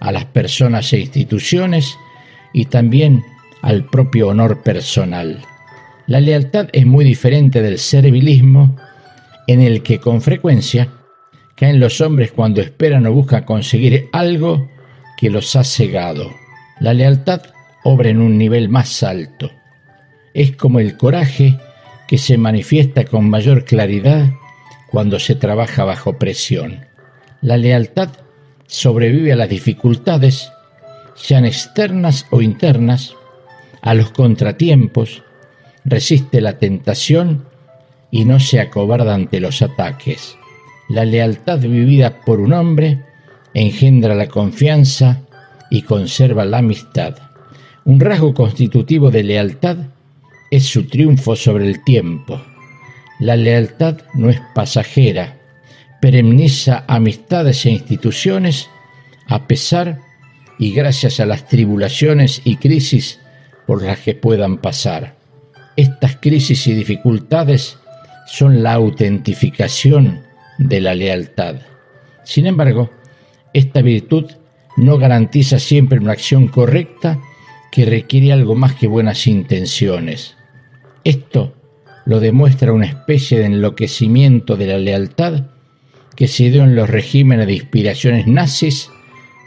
a 0.00 0.10
las 0.10 0.24
personas 0.24 0.92
e 0.92 0.98
instituciones 0.98 1.96
y 2.52 2.64
también 2.64 3.22
al 3.62 3.84
propio 3.84 4.26
honor 4.26 4.64
personal. 4.64 5.44
La 6.08 6.20
lealtad 6.20 6.70
es 6.72 6.86
muy 6.86 7.04
diferente 7.04 7.62
del 7.62 7.78
servilismo 7.78 8.74
en 9.48 9.62
el 9.62 9.82
que 9.82 9.98
con 9.98 10.20
frecuencia 10.20 10.92
caen 11.56 11.80
los 11.80 12.00
hombres 12.00 12.30
cuando 12.30 12.60
esperan 12.60 13.06
o 13.06 13.12
buscan 13.12 13.42
conseguir 13.42 14.08
algo 14.12 14.70
que 15.16 15.30
los 15.30 15.56
ha 15.56 15.64
cegado. 15.64 16.30
La 16.78 16.94
lealtad 16.94 17.42
obra 17.82 18.10
en 18.10 18.20
un 18.20 18.38
nivel 18.38 18.68
más 18.68 19.02
alto. 19.02 19.50
Es 20.34 20.54
como 20.54 20.78
el 20.78 20.96
coraje 20.96 21.58
que 22.06 22.18
se 22.18 22.38
manifiesta 22.38 23.04
con 23.04 23.28
mayor 23.28 23.64
claridad 23.64 24.30
cuando 24.90 25.18
se 25.18 25.34
trabaja 25.34 25.84
bajo 25.84 26.18
presión. 26.18 26.86
La 27.40 27.56
lealtad 27.56 28.10
sobrevive 28.66 29.32
a 29.32 29.36
las 29.36 29.48
dificultades, 29.48 30.52
sean 31.14 31.46
externas 31.46 32.26
o 32.30 32.42
internas, 32.42 33.14
a 33.80 33.94
los 33.94 34.10
contratiempos, 34.10 35.22
resiste 35.84 36.40
la 36.40 36.58
tentación 36.58 37.47
y 38.10 38.24
no 38.24 38.40
se 38.40 38.60
acobarda 38.60 39.14
ante 39.14 39.40
los 39.40 39.62
ataques. 39.62 40.36
La 40.88 41.04
lealtad 41.04 41.60
vivida 41.60 42.20
por 42.24 42.40
un 42.40 42.52
hombre 42.52 43.04
engendra 43.54 44.14
la 44.14 44.28
confianza 44.28 45.20
y 45.70 45.82
conserva 45.82 46.44
la 46.44 46.58
amistad. 46.58 47.16
Un 47.84 48.00
rasgo 48.00 48.34
constitutivo 48.34 49.10
de 49.10 49.22
lealtad 49.22 49.76
es 50.50 50.64
su 50.64 50.86
triunfo 50.86 51.36
sobre 51.36 51.66
el 51.66 51.84
tiempo. 51.84 52.40
La 53.20 53.36
lealtad 53.36 53.98
no 54.14 54.30
es 54.30 54.40
pasajera, 54.54 55.36
peremniza 56.00 56.84
amistades 56.86 57.66
e 57.66 57.70
instituciones 57.70 58.70
a 59.26 59.46
pesar 59.46 60.00
y 60.58 60.72
gracias 60.72 61.20
a 61.20 61.26
las 61.26 61.46
tribulaciones 61.46 62.40
y 62.44 62.56
crisis 62.56 63.20
por 63.66 63.82
las 63.82 63.98
que 63.98 64.14
puedan 64.14 64.58
pasar. 64.58 65.16
Estas 65.76 66.16
crisis 66.16 66.66
y 66.66 66.74
dificultades 66.74 67.78
son 68.28 68.62
la 68.62 68.74
autentificación 68.74 70.20
de 70.58 70.80
la 70.80 70.94
lealtad. 70.94 71.56
Sin 72.24 72.46
embargo, 72.46 72.90
esta 73.54 73.80
virtud 73.80 74.26
no 74.76 74.98
garantiza 74.98 75.58
siempre 75.58 75.98
una 75.98 76.12
acción 76.12 76.48
correcta 76.48 77.18
que 77.72 77.86
requiere 77.86 78.32
algo 78.32 78.54
más 78.54 78.74
que 78.74 78.86
buenas 78.86 79.26
intenciones. 79.26 80.36
Esto 81.04 81.54
lo 82.04 82.20
demuestra 82.20 82.72
una 82.72 82.86
especie 82.86 83.38
de 83.38 83.46
enloquecimiento 83.46 84.56
de 84.56 84.66
la 84.66 84.78
lealtad 84.78 85.46
que 86.14 86.28
se 86.28 86.50
dio 86.50 86.64
en 86.64 86.74
los 86.74 86.90
regímenes 86.90 87.46
de 87.46 87.54
inspiraciones 87.54 88.26
nazis 88.26 88.90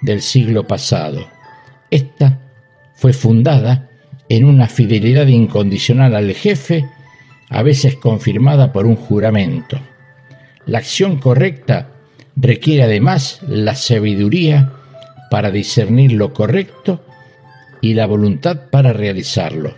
del 0.02 0.22
siglo 0.22 0.66
pasado. 0.66 1.28
Esta 1.92 2.40
fue 2.96 3.14
fundada 3.14 3.90
en 4.30 4.46
una 4.46 4.68
fidelidad 4.68 5.28
incondicional 5.28 6.16
al 6.16 6.34
jefe, 6.34 6.86
a 7.52 7.64
veces 7.64 7.98
confirmada 7.98 8.72
por 8.72 8.86
un 8.86 8.96
juramento. 8.96 9.78
La 10.66 10.80
acción 10.80 11.18
correcta 11.18 11.90
requiere 12.36 12.84
además 12.84 13.42
la 13.48 13.76
sabiduría 13.76 14.72
para 15.30 15.52
discernir 15.52 16.14
lo 16.14 16.34
correcto 16.34 17.04
y 17.82 17.94
la 17.94 18.06
voluntad 18.08 18.70
para 18.72 18.94
realizarlo. 18.94 19.76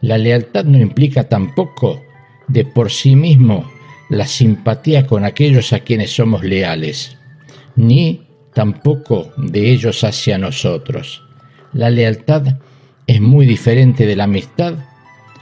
La 0.00 0.18
lealtad 0.18 0.64
no 0.64 0.78
implica 0.78 1.28
tampoco 1.28 2.00
de 2.46 2.64
por 2.64 2.90
sí 2.90 3.16
mismo 3.16 3.70
la 4.08 4.26
simpatía 4.26 5.06
con 5.06 5.24
aquellos 5.24 5.72
a 5.72 5.80
quienes 5.80 6.10
somos 6.12 6.44
leales, 6.44 7.16
ni 7.74 8.22
tampoco 8.54 9.32
de 9.36 9.70
ellos 9.70 10.04
hacia 10.04 10.38
nosotros. 10.38 11.24
La 11.72 11.90
lealtad 11.90 12.58
es 13.06 13.20
muy 13.20 13.46
diferente 13.46 14.06
de 14.06 14.16
la 14.16 14.24
amistad, 14.24 14.74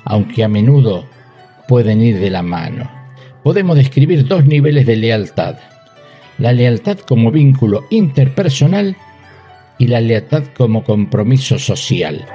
aunque 0.05 0.45
a 0.45 0.49
menudo 0.49 1.05
pueden 1.69 2.03
ir 2.03 2.19
de 2.19 2.31
la 2.31 2.43
mano. 2.43 2.91
Podemos 3.45 3.77
describir 3.77 4.27
dos 4.27 4.45
niveles 4.45 4.87
de 4.87 4.97
lealtad. 4.97 5.57
La 6.39 6.53
lealtad 6.53 6.99
como 6.99 7.31
vínculo 7.31 7.85
interpersonal 7.91 8.97
y 9.79 9.87
la 9.87 10.01
lealtad 10.01 10.45
como 10.57 10.83
compromiso 10.83 11.59
social. 11.59 12.27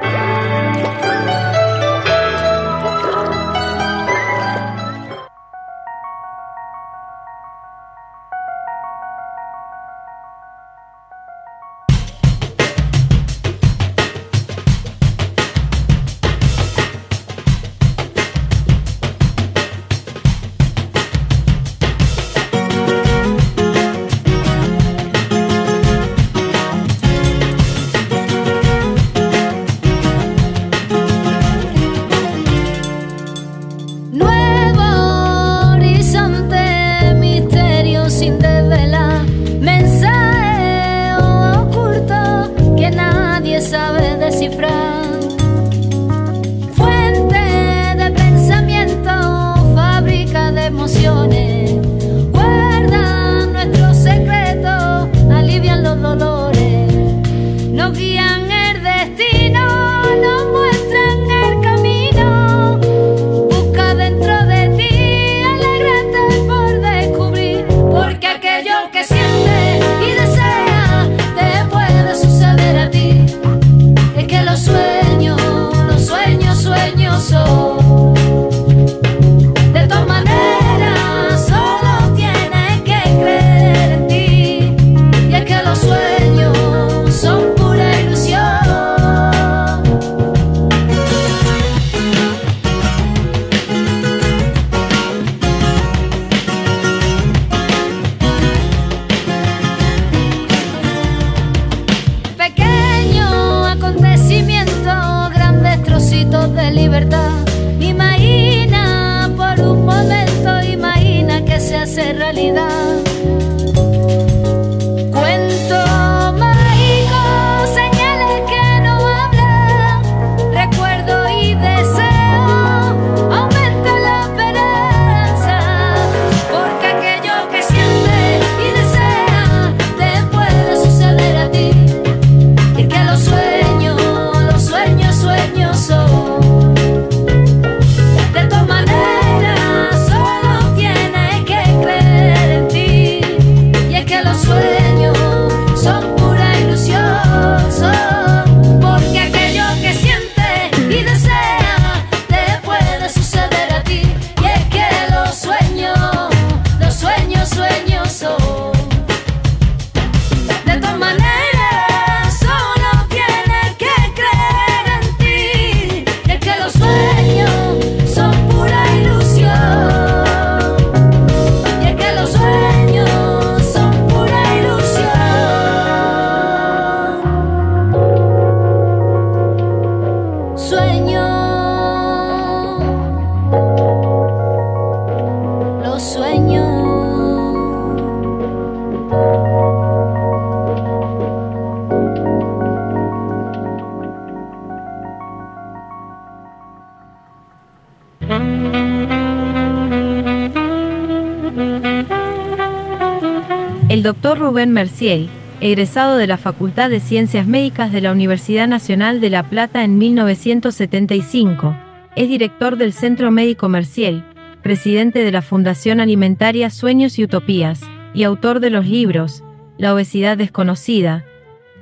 Doctor 204.04 204.38
Rubén 204.38 204.74
Mercier, 204.74 205.28
egresado 205.62 206.18
de 206.18 206.28
la 206.28 206.36
Facultad 206.36 206.90
de 206.90 207.00
Ciencias 207.00 207.48
Médicas 207.48 207.94
de 207.94 208.02
la 208.02 208.12
Universidad 208.12 208.68
Nacional 208.68 209.22
de 209.22 209.30
La 209.30 209.44
Plata 209.50 209.86
en 209.86 209.98
1975, 209.98 211.74
es 212.18 212.28
director 212.28 212.76
del 212.76 212.92
Centro 212.92 213.32
Médico 213.32 213.70
Mercier, 213.70 214.26
presidente 214.62 215.24
de 215.24 215.32
la 215.32 215.42
Fundación 215.42 216.02
Alimentaria 216.02 216.70
Sueños 216.70 217.18
y 217.18 217.24
Utopías, 217.24 217.80
y 218.14 218.24
autor 218.24 218.60
de 218.60 218.72
los 218.72 218.86
libros 218.86 219.42
La 219.78 219.94
obesidad 219.94 220.38
desconocida, 220.38 221.24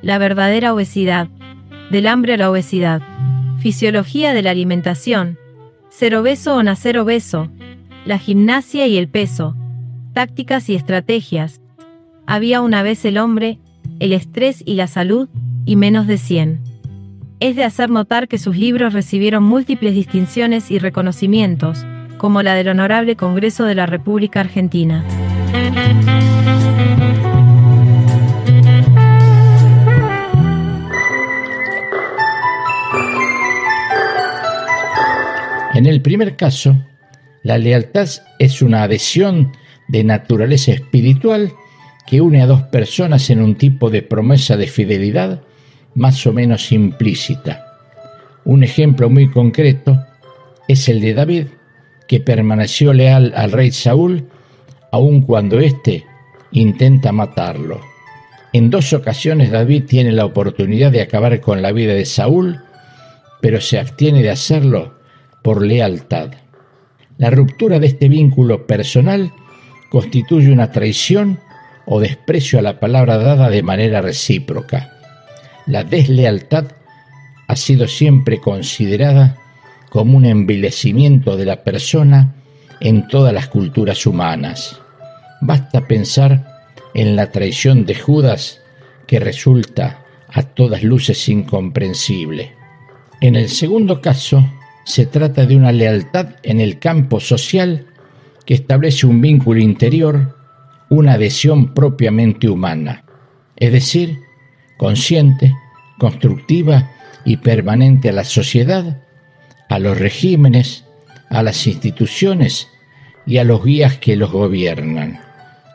La 0.03 0.19
verdadera 0.19 0.75
obesidad, 0.75 1.27
Del 1.89 2.05
hambre 2.05 2.35
a 2.35 2.37
la 2.37 2.51
obesidad, 2.51 3.01
Fisiología 3.61 4.35
de 4.35 4.43
la 4.43 4.51
alimentación, 4.51 5.39
Ser 5.89 6.15
obeso 6.15 6.55
o 6.55 6.61
nacer 6.61 6.99
obeso, 6.99 7.49
La 8.05 8.19
gimnasia 8.19 8.85
y 8.85 8.99
el 8.99 9.07
peso, 9.07 9.55
Tácticas 10.13 10.69
y 10.69 10.75
estrategias, 10.75 11.60
Había 12.31 12.61
una 12.61 12.81
vez 12.81 13.03
el 13.03 13.17
hombre, 13.17 13.57
el 13.99 14.13
estrés 14.13 14.63
y 14.65 14.75
la 14.75 14.87
salud, 14.87 15.27
y 15.65 15.75
menos 15.75 16.07
de 16.07 16.17
100. 16.17 16.61
Es 17.41 17.57
de 17.57 17.65
hacer 17.65 17.89
notar 17.89 18.29
que 18.29 18.37
sus 18.37 18.55
libros 18.55 18.93
recibieron 18.93 19.43
múltiples 19.43 19.93
distinciones 19.93 20.71
y 20.71 20.79
reconocimientos, 20.79 21.85
como 22.17 22.41
la 22.41 22.53
del 22.53 22.69
Honorable 22.69 23.17
Congreso 23.17 23.65
de 23.65 23.75
la 23.75 23.85
República 23.85 24.39
Argentina. 24.39 25.03
En 35.73 35.85
el 35.85 36.01
primer 36.01 36.37
caso, 36.37 36.77
la 37.43 37.57
lealtad 37.57 38.07
es 38.39 38.61
una 38.61 38.83
adhesión 38.83 39.51
de 39.89 40.05
naturaleza 40.05 40.71
espiritual 40.71 41.51
que 42.07 42.21
une 42.21 42.41
a 42.41 42.47
dos 42.47 42.63
personas 42.63 43.29
en 43.29 43.41
un 43.41 43.55
tipo 43.55 43.89
de 43.89 44.01
promesa 44.01 44.57
de 44.57 44.67
fidelidad 44.67 45.41
más 45.93 46.25
o 46.25 46.33
menos 46.33 46.71
implícita. 46.71 47.65
Un 48.45 48.63
ejemplo 48.63 49.09
muy 49.09 49.29
concreto 49.29 50.03
es 50.67 50.89
el 50.89 51.01
de 51.01 51.13
David, 51.13 51.47
que 52.07 52.19
permaneció 52.19 52.93
leal 52.93 53.33
al 53.35 53.51
rey 53.51 53.71
Saúl 53.71 54.27
aun 54.91 55.21
cuando 55.21 55.59
éste 55.59 56.05
intenta 56.51 57.11
matarlo. 57.11 57.79
En 58.53 58.69
dos 58.69 58.91
ocasiones 58.91 59.51
David 59.51 59.85
tiene 59.85 60.11
la 60.11 60.25
oportunidad 60.25 60.91
de 60.91 61.01
acabar 61.01 61.39
con 61.39 61.61
la 61.61 61.71
vida 61.71 61.93
de 61.93 62.05
Saúl, 62.05 62.59
pero 63.41 63.61
se 63.61 63.79
abstiene 63.79 64.21
de 64.21 64.29
hacerlo 64.29 64.95
por 65.41 65.65
lealtad. 65.65 66.31
La 67.17 67.29
ruptura 67.29 67.79
de 67.79 67.87
este 67.87 68.09
vínculo 68.09 68.67
personal 68.67 69.31
constituye 69.89 70.51
una 70.51 70.71
traición 70.71 71.39
o 71.85 71.99
desprecio 71.99 72.59
a 72.59 72.61
la 72.61 72.79
palabra 72.79 73.17
dada 73.17 73.49
de 73.49 73.63
manera 73.63 74.01
recíproca. 74.01 74.97
La 75.65 75.83
deslealtad 75.83 76.65
ha 77.47 77.55
sido 77.55 77.87
siempre 77.87 78.39
considerada 78.39 79.37
como 79.89 80.17
un 80.17 80.25
envilecimiento 80.25 81.35
de 81.35 81.45
la 81.45 81.63
persona 81.63 82.33
en 82.79 83.07
todas 83.07 83.33
las 83.33 83.47
culturas 83.47 84.05
humanas. 84.05 84.79
Basta 85.41 85.87
pensar 85.87 86.65
en 86.93 87.15
la 87.15 87.31
traición 87.31 87.85
de 87.85 87.95
Judas 87.95 88.61
que 89.05 89.19
resulta 89.19 90.05
a 90.29 90.43
todas 90.43 90.83
luces 90.83 91.27
incomprensible. 91.27 92.53
En 93.19 93.35
el 93.35 93.49
segundo 93.49 94.01
caso, 94.01 94.43
se 94.85 95.05
trata 95.05 95.45
de 95.45 95.55
una 95.55 95.71
lealtad 95.71 96.29
en 96.43 96.59
el 96.59 96.79
campo 96.79 97.19
social 97.19 97.85
que 98.45 98.53
establece 98.53 99.05
un 99.05 99.21
vínculo 99.21 99.59
interior, 99.59 100.37
una 100.91 101.13
adhesión 101.13 101.73
propiamente 101.73 102.49
humana, 102.49 103.05
es 103.55 103.71
decir, 103.71 104.19
consciente, 104.75 105.55
constructiva 105.97 106.91
y 107.23 107.37
permanente 107.37 108.09
a 108.09 108.11
la 108.11 108.25
sociedad, 108.25 109.01
a 109.69 109.79
los 109.79 109.97
regímenes, 109.97 110.83
a 111.29 111.43
las 111.43 111.65
instituciones 111.65 112.67
y 113.25 113.37
a 113.37 113.45
los 113.45 113.63
guías 113.63 113.99
que 113.99 114.17
los 114.17 114.33
gobiernan. 114.33 115.21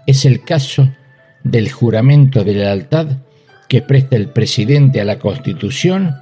Es 0.06 0.26
el 0.26 0.42
caso 0.42 0.90
del 1.44 1.72
juramento 1.72 2.44
de 2.44 2.52
lealtad 2.52 3.06
que 3.70 3.80
presta 3.80 4.16
el 4.16 4.28
presidente 4.28 5.00
a 5.00 5.06
la 5.06 5.18
Constitución 5.18 6.14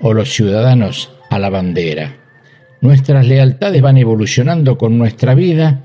o 0.00 0.14
los 0.14 0.34
ciudadanos 0.34 1.12
a 1.30 1.38
la 1.38 1.48
bandera. 1.48 2.16
Nuestras 2.80 3.24
lealtades 3.24 3.80
van 3.80 3.98
evolucionando 3.98 4.78
con 4.78 4.98
nuestra 4.98 5.36
vida 5.36 5.82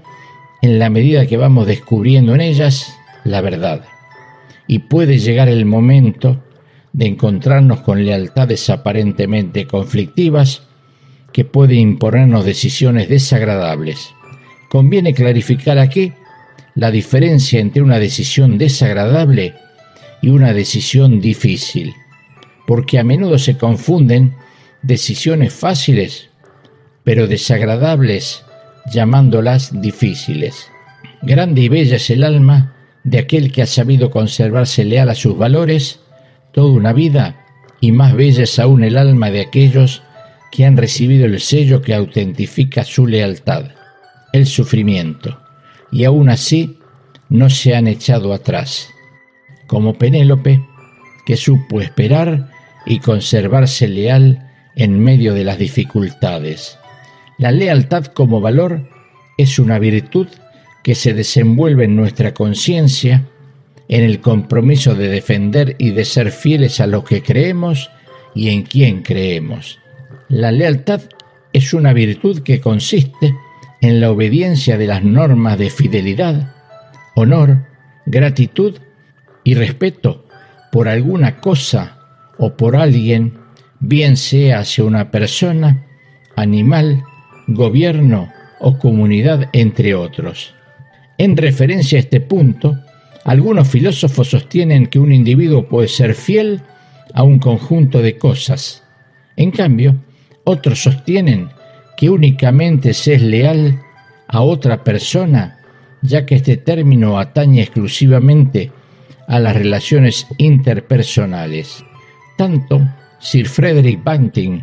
en 0.68 0.80
la 0.80 0.89
medida 0.89 1.26
que 1.26 1.38
vamos 1.38 1.65
descubriendo 1.65 2.36
en 2.36 2.41
ellas 2.41 2.95
la 3.24 3.41
verdad. 3.41 3.86
Y 4.68 4.80
puede 4.80 5.18
llegar 5.18 5.47
el 5.47 5.65
momento 5.65 6.43
de 6.93 7.05
encontrarnos 7.05 7.82
con 7.82 8.05
lealtades 8.05 8.70
aparentemente 8.70 9.65
conflictivas 9.65 10.63
que 11.32 11.45
pueden 11.45 11.80
imponernos 11.80 12.45
decisiones 12.45 13.09
desagradables. 13.09 14.13
Conviene 14.70 15.13
clarificar 15.13 15.78
aquí 15.78 16.13
la 16.76 16.91
diferencia 16.91 17.59
entre 17.59 17.82
una 17.82 17.99
decisión 17.99 18.57
desagradable 18.57 19.55
y 20.22 20.30
una 20.30 20.53
decisión 20.53 21.22
difícil, 21.22 21.93
porque 22.65 22.99
a 22.99 23.03
menudo 23.03 23.38
se 23.38 23.57
confunden 23.57 24.36
decisiones 24.82 25.53
fáciles 25.53 26.30
pero 27.07 27.26
desagradables, 27.26 28.43
llamándolas 28.92 29.82
difíciles. 29.82 30.70
Grande 31.22 31.62
y 31.62 31.70
bella 31.70 31.98
es 31.98 32.10
el 32.10 32.24
alma 32.24 32.74
de 33.04 33.20
aquel 33.20 33.52
que 33.52 33.62
ha 33.62 33.66
sabido 33.66 34.12
conservarse 34.12 34.84
leal 34.84 35.10
a 35.10 35.16
sus 35.16 35.38
valores 35.38 36.00
toda 36.52 36.72
una 36.72 36.94
vida, 36.94 37.46
y 37.80 37.92
más 37.92 38.16
bella 38.16 38.44
es 38.44 38.58
aún 38.60 38.84
el 38.84 38.98
alma 38.98 39.30
de 39.30 39.42
aquellos 39.42 40.02
que 40.52 40.66
han 40.66 40.78
recibido 40.78 41.26
el 41.26 41.40
sello 41.40 41.82
que 41.82 41.94
autentifica 41.94 42.84
su 42.84 43.06
lealtad, 43.06 43.66
el 44.34 44.46
sufrimiento, 44.46 45.40
y 45.92 46.06
aún 46.06 46.30
así 46.30 46.80
no 47.30 47.50
se 47.50 47.76
han 47.76 47.88
echado 47.88 48.34
atrás, 48.34 48.90
como 49.68 49.94
Penélope, 49.94 50.66
que 51.26 51.38
supo 51.38 51.82
esperar 51.82 52.50
y 52.86 53.00
conservarse 53.00 53.88
leal 53.88 54.50
en 54.76 55.00
medio 55.00 55.34
de 55.34 55.44
las 55.44 55.60
dificultades. 55.60 56.78
La 57.38 57.52
lealtad 57.52 58.06
como 58.06 58.42
valor 58.42 58.90
es 59.38 59.60
una 59.60 59.78
virtud 59.78 60.28
que 60.84 60.96
se 60.96 61.14
desenvuelve 61.14 61.86
en 61.86 61.96
nuestra 61.96 62.34
conciencia, 62.34 63.28
en 63.88 64.04
el 64.04 64.22
compromiso 64.22 64.96
de 64.96 65.08
defender 65.08 65.76
y 65.78 65.92
de 65.92 66.04
ser 66.04 66.32
fieles 66.32 66.80
a 66.80 66.88
lo 66.88 67.04
que 67.04 67.22
creemos 67.22 67.92
y 68.34 68.50
en 68.50 68.64
quien 68.64 69.04
creemos. 69.04 69.80
La 70.30 70.52
lealtad 70.52 71.02
es 71.54 71.74
una 71.74 71.94
virtud 71.94 72.42
que 72.42 72.60
consiste 72.60 73.36
en 73.82 74.02
la 74.02 74.10
obediencia 74.12 74.78
de 74.78 74.88
las 74.88 75.04
normas 75.04 75.60
de 75.60 75.70
fidelidad, 75.70 76.56
honor, 77.16 77.68
gratitud 78.08 78.78
y 79.44 79.54
respeto 79.54 80.26
por 80.72 80.88
alguna 80.88 81.40
cosa 81.40 82.00
o 82.40 82.58
por 82.58 82.76
alguien, 82.76 83.38
bien 83.80 84.18
sea 84.18 84.60
hacia 84.60 84.84
una 84.84 85.12
persona, 85.12 85.86
animal, 86.36 87.04
gobierno 87.48 88.32
o 88.60 88.78
comunidad, 88.78 89.50
entre 89.54 89.95
otros. 89.95 90.54
En 91.18 91.36
referencia 91.38 91.98
a 91.98 92.02
este 92.02 92.22
punto, 92.22 92.78
algunos 93.24 93.68
filósofos 93.68 94.30
sostienen 94.30 94.88
que 94.88 95.00
un 95.00 95.12
individuo 95.12 95.68
puede 95.68 95.88
ser 95.88 96.14
fiel 96.14 96.62
a 97.14 97.24
un 97.24 97.39
conjunto 97.39 98.02
de 98.02 98.18
cosas. 98.18 98.84
En 99.36 99.52
cambio, 99.52 99.95
otros 100.43 100.84
sostienen 100.84 101.50
que 101.98 102.10
únicamente 102.10 102.93
se 102.93 103.16
es 103.16 103.22
leal 103.22 103.82
a 104.28 104.41
otra 104.41 104.84
persona, 104.84 105.60
ya 106.02 106.26
que 106.26 106.36
este 106.36 106.58
término 106.58 107.20
atañe 107.20 107.62
exclusivamente 107.62 108.72
a 109.28 109.39
las 109.39 109.56
relaciones 109.56 110.28
interpersonales. 110.38 111.84
Tanto 112.38 112.88
Sir 113.20 113.48
Frederick 113.48 114.04
Banting 114.04 114.62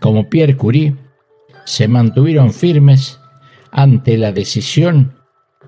como 0.00 0.28
Pierre 0.28 0.56
Curie 0.56 0.94
se 1.66 1.88
mantuvieron 1.88 2.54
firmes 2.54 3.20
ante 3.70 4.16
la 4.16 4.32
decisión 4.32 5.12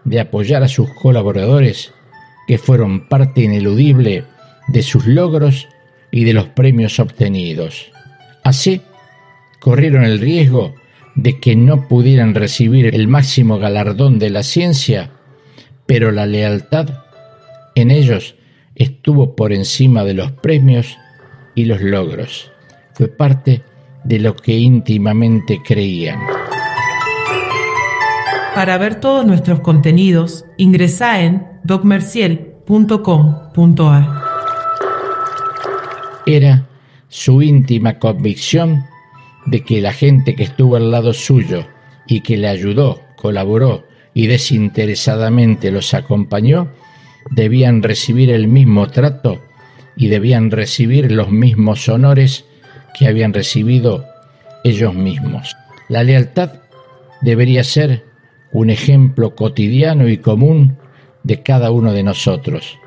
de 0.04 0.20
apoyar 0.20 0.62
a 0.62 0.68
sus 0.68 0.88
colaboradores 0.94 1.92
que 2.46 2.56
fueron 2.56 3.08
parte 3.08 3.42
ineludible 3.42 4.24
de 4.68 4.82
sus 4.82 5.06
logros 5.06 5.68
y 6.10 6.24
de 6.24 6.32
los 6.32 6.46
premios 6.46 6.98
obtenidos. 7.00 7.90
Así, 8.44 8.80
corrieron 9.60 10.04
el 10.04 10.20
riesgo 10.20 10.74
de 11.14 11.40
que 11.40 11.56
no 11.56 11.88
pudieran 11.88 12.34
recibir 12.34 12.94
el 12.94 13.08
máximo 13.08 13.58
galardón 13.58 14.18
de 14.18 14.30
la 14.30 14.44
ciencia, 14.44 15.10
pero 15.84 16.12
la 16.12 16.26
lealtad 16.26 16.88
en 17.74 17.90
ellos 17.90 18.36
estuvo 18.76 19.34
por 19.34 19.52
encima 19.52 20.04
de 20.04 20.14
los 20.14 20.30
premios 20.30 20.96
y 21.54 21.64
los 21.64 21.80
logros. 21.82 22.52
Fue 22.94 23.08
parte 23.08 23.62
lo 24.18 24.36
que 24.36 24.56
íntimamente 24.56 25.62
creían. 25.62 26.20
Para 28.54 28.78
ver 28.78 28.96
todos 28.96 29.24
nuestros 29.24 29.60
contenidos, 29.60 30.44
ingresa 30.56 31.20
en 31.20 31.46
docmerciel.com.ar. 31.64 34.22
Era 36.26 36.66
su 37.08 37.42
íntima 37.42 37.98
convicción 37.98 38.84
de 39.46 39.62
que 39.62 39.80
la 39.80 39.92
gente 39.92 40.34
que 40.34 40.42
estuvo 40.44 40.76
al 40.76 40.90
lado 40.90 41.14
suyo 41.14 41.66
y 42.06 42.20
que 42.20 42.36
le 42.36 42.48
ayudó, 42.48 43.00
colaboró 43.16 43.84
y 44.12 44.26
desinteresadamente 44.26 45.70
los 45.70 45.94
acompañó, 45.94 46.68
debían 47.30 47.82
recibir 47.82 48.30
el 48.30 48.48
mismo 48.48 48.88
trato 48.88 49.40
y 49.96 50.08
debían 50.08 50.50
recibir 50.50 51.12
los 51.12 51.30
mismos 51.30 51.88
honores 51.88 52.44
que 52.98 53.06
habían 53.06 53.32
recibido 53.32 54.04
ellos 54.64 54.94
mismos. 54.94 55.56
La 55.88 56.02
lealtad 56.02 56.52
debería 57.20 57.64
ser 57.64 58.04
un 58.52 58.70
ejemplo 58.70 59.34
cotidiano 59.34 60.08
y 60.08 60.18
común 60.18 60.78
de 61.22 61.42
cada 61.42 61.70
uno 61.70 61.92
de 61.92 62.02
nosotros. 62.02 62.78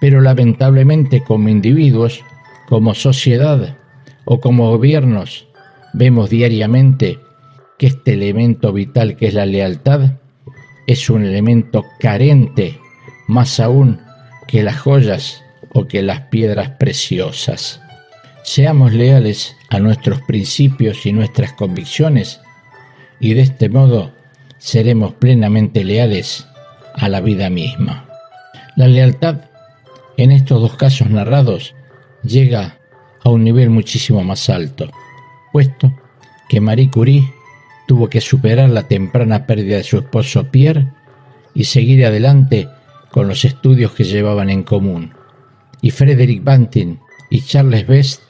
Pero 0.00 0.20
lamentablemente 0.20 1.22
como 1.22 1.48
individuos, 1.48 2.22
como 2.68 2.94
sociedad 2.94 3.76
o 4.24 4.40
como 4.40 4.70
gobiernos, 4.70 5.48
vemos 5.92 6.30
diariamente 6.30 7.18
que 7.78 7.86
este 7.86 8.14
elemento 8.14 8.72
vital 8.72 9.16
que 9.16 9.28
es 9.28 9.34
la 9.34 9.46
lealtad 9.46 10.12
es 10.86 11.10
un 11.10 11.24
elemento 11.24 11.84
carente, 11.98 12.78
más 13.26 13.60
aún 13.60 14.00
que 14.46 14.62
las 14.62 14.78
joyas 14.78 15.42
o 15.74 15.86
que 15.86 16.02
las 16.02 16.22
piedras 16.22 16.70
preciosas. 16.78 17.80
Seamos 18.50 18.94
leales 18.94 19.54
a 19.68 19.78
nuestros 19.78 20.22
principios 20.22 21.04
y 21.04 21.12
nuestras 21.12 21.52
convicciones 21.52 22.40
y 23.20 23.34
de 23.34 23.42
este 23.42 23.68
modo 23.68 24.14
seremos 24.56 25.12
plenamente 25.12 25.84
leales 25.84 26.46
a 26.94 27.10
la 27.10 27.20
vida 27.20 27.50
misma. 27.50 28.08
La 28.74 28.88
lealtad 28.88 29.42
en 30.16 30.32
estos 30.32 30.62
dos 30.62 30.76
casos 30.76 31.10
narrados 31.10 31.74
llega 32.22 32.78
a 33.22 33.28
un 33.28 33.44
nivel 33.44 33.68
muchísimo 33.68 34.24
más 34.24 34.48
alto, 34.48 34.90
puesto 35.52 35.92
que 36.48 36.62
Marie 36.62 36.88
Curie 36.88 37.30
tuvo 37.86 38.08
que 38.08 38.22
superar 38.22 38.70
la 38.70 38.88
temprana 38.88 39.46
pérdida 39.46 39.76
de 39.76 39.84
su 39.84 39.98
esposo 39.98 40.50
Pierre 40.50 40.88
y 41.52 41.64
seguir 41.64 42.06
adelante 42.06 42.66
con 43.10 43.28
los 43.28 43.44
estudios 43.44 43.92
que 43.92 44.04
llevaban 44.04 44.48
en 44.48 44.62
común. 44.62 45.12
Y 45.82 45.90
Frederick 45.90 46.42
Banting 46.42 46.96
y 47.28 47.42
Charles 47.42 47.86
Best 47.86 48.27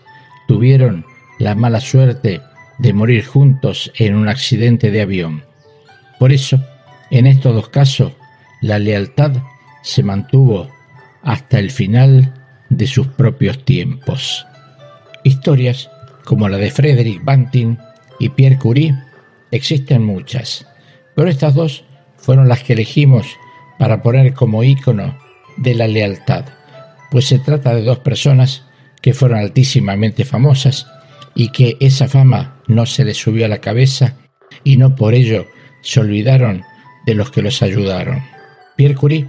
tuvieron 0.49 1.07
la 1.39 1.55
mala 1.55 1.81
suerte 1.81 2.41
de 2.79 2.93
morir 2.93 3.25
juntos 3.25 3.93
en 3.97 4.17
un 4.17 4.29
accidente 4.29 4.91
de 4.91 5.03
avión. 5.03 5.45
Por 6.19 6.33
eso, 6.33 6.59
en 7.11 7.27
estos 7.27 7.55
dos 7.55 7.69
casos, 7.69 8.13
la 8.61 8.81
lealtad 8.81 9.33
se 9.83 10.03
mantuvo 10.03 10.69
hasta 11.23 11.59
el 11.59 11.71
final 11.71 12.35
de 12.71 12.87
sus 12.87 13.07
propios 13.07 13.65
tiempos. 13.65 14.45
Historias 15.23 15.91
como 16.25 16.49
la 16.49 16.57
de 16.57 16.71
Frederick 16.71 17.25
Banting 17.25 17.77
y 18.19 18.31
Pierre 18.31 18.59
Curie 18.59 18.95
existen 19.51 20.05
muchas, 20.05 20.67
pero 21.15 21.29
estas 21.29 21.55
dos 21.55 21.85
fueron 22.17 22.49
las 22.49 22.63
que 22.63 22.73
elegimos 22.73 23.27
para 23.79 24.03
poner 24.03 24.35
como 24.35 24.65
ícono 24.65 25.17
de 25.57 25.75
la 25.75 25.87
lealtad, 25.87 26.45
pues 27.11 27.27
se 27.27 27.39
trata 27.39 27.75
de 27.75 27.83
dos 27.83 27.99
personas 28.01 28.68
que 29.01 29.15
fueron 29.15 29.39
altísimamente 29.39 30.25
famosas 30.25 30.87
y 31.35 31.51
que 31.51 31.77
esa 31.81 32.09
fama 32.09 32.61
no 32.67 32.87
se 32.87 33.05
les 33.05 33.17
subió 33.17 33.45
a 33.45 33.49
la 33.49 33.61
cabeza 33.61 34.17
y 34.65 34.77
no 34.77 34.97
por 34.97 35.15
ello 35.15 35.47
se 35.83 36.01
olvidaron 36.01 36.65
de 37.07 37.15
los 37.15 37.31
que 37.31 37.43
los 37.43 37.63
ayudaron. 37.63 38.23
Pierre 38.77 38.95
Curie, 38.95 39.27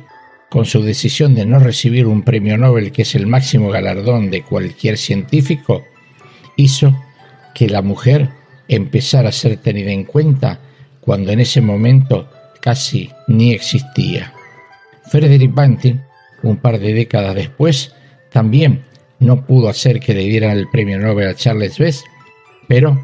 con 0.50 0.66
su 0.66 0.82
decisión 0.82 1.36
de 1.36 1.46
no 1.46 1.60
recibir 1.60 2.08
un 2.08 2.24
premio 2.24 2.58
Nobel, 2.58 2.92
que 2.92 3.04
es 3.04 3.16
el 3.16 3.28
máximo 3.28 3.70
galardón 3.70 4.32
de 4.32 4.42
cualquier 4.42 4.98
científico, 4.98 5.86
hizo 6.56 6.96
que 7.54 7.70
la 7.70 7.82
mujer 7.82 8.30
empezara 8.68 9.30
a 9.30 9.34
ser 9.34 9.58
tenida 9.58 9.92
en 9.92 10.04
cuenta 10.04 10.60
cuando 11.02 11.32
en 11.32 11.40
ese 11.40 11.62
momento 11.62 12.30
casi 12.62 13.10
ni 13.28 13.54
existía. 13.54 14.34
Frederick 15.06 15.54
Banting, 15.54 16.00
un 16.44 16.58
par 16.58 16.80
de 16.80 16.94
décadas 16.94 17.36
después, 17.36 17.94
también 18.32 18.84
no 19.20 19.46
pudo 19.46 19.70
hacer 19.70 20.00
que 20.00 20.14
le 20.14 20.24
dieran 20.24 20.58
el 20.58 20.70
premio 20.70 20.98
Nobel 20.98 21.30
a 21.30 21.36
Charles 21.36 21.78
Best, 21.78 22.06
pero 22.68 23.00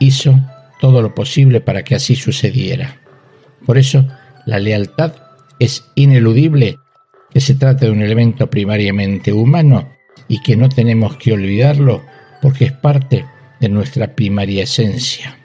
hizo 0.00 0.38
todo 0.80 1.02
lo 1.02 1.14
posible 1.14 1.60
para 1.60 1.82
que 1.82 1.94
así 1.94 2.16
sucediera. 2.16 3.00
Por 3.66 3.78
eso, 3.78 4.06
la 4.46 4.58
lealtad 4.58 5.12
es 5.58 5.84
ineludible, 5.94 6.78
que 7.30 7.40
se 7.40 7.54
trata 7.54 7.86
de 7.86 7.90
un 7.90 8.02
elemento 8.02 8.48
primariamente 8.48 9.32
humano 9.32 9.92
y 10.28 10.40
que 10.40 10.56
no 10.56 10.68
tenemos 10.68 11.16
que 11.16 11.32
olvidarlo 11.32 12.02
porque 12.40 12.66
es 12.66 12.72
parte 12.72 13.26
de 13.60 13.68
nuestra 13.68 14.14
primaria 14.14 14.62
esencia. 14.62 15.36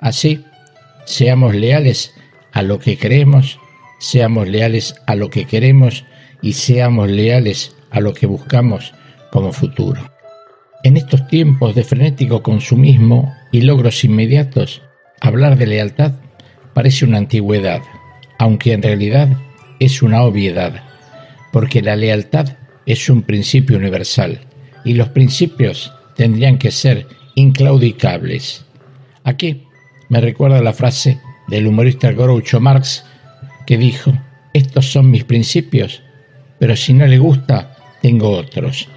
Así, 0.00 0.44
seamos 1.04 1.54
leales 1.54 2.14
a 2.52 2.62
lo 2.62 2.78
que 2.78 2.98
creemos, 2.98 3.60
seamos 4.00 4.48
leales 4.48 4.94
a 5.06 5.14
lo 5.14 5.30
que 5.30 5.44
queremos 5.44 6.04
y 6.42 6.54
seamos 6.54 7.10
leales 7.10 7.76
a 7.90 8.00
lo 8.00 8.14
que 8.14 8.26
buscamos 8.26 8.94
como 9.30 9.52
futuro. 9.52 10.00
En 10.84 10.96
estos 10.96 11.26
tiempos 11.28 11.74
de 11.74 11.84
frenético 11.84 12.42
consumismo 12.42 13.34
y 13.50 13.62
logros 13.62 14.04
inmediatos, 14.04 14.82
hablar 15.20 15.58
de 15.58 15.66
lealtad 15.66 16.12
parece 16.72 17.04
una 17.04 17.18
antigüedad, 17.18 17.82
aunque 18.38 18.72
en 18.72 18.82
realidad 18.82 19.28
es 19.80 20.02
una 20.02 20.22
obviedad, 20.22 20.82
porque 21.52 21.82
la 21.82 21.96
lealtad 21.96 22.56
es 22.86 23.08
un 23.10 23.22
principio 23.22 23.76
universal 23.76 24.40
y 24.84 24.94
los 24.94 25.08
principios 25.08 25.92
tendrían 26.16 26.58
que 26.58 26.70
ser 26.70 27.06
inclaudicables. 27.34 28.64
Aquí 29.24 29.64
me 30.08 30.20
recuerda 30.20 30.62
la 30.62 30.72
frase 30.72 31.20
del 31.48 31.66
humorista 31.66 32.12
Groucho 32.12 32.60
Marx 32.60 33.04
que 33.66 33.76
dijo, 33.76 34.12
estos 34.54 34.90
son 34.90 35.10
mis 35.10 35.24
principios, 35.24 36.02
pero 36.58 36.76
si 36.76 36.94
no 36.94 37.06
le 37.06 37.18
gusta, 37.18 37.76
tengo 38.00 38.30
otros. 38.30 38.88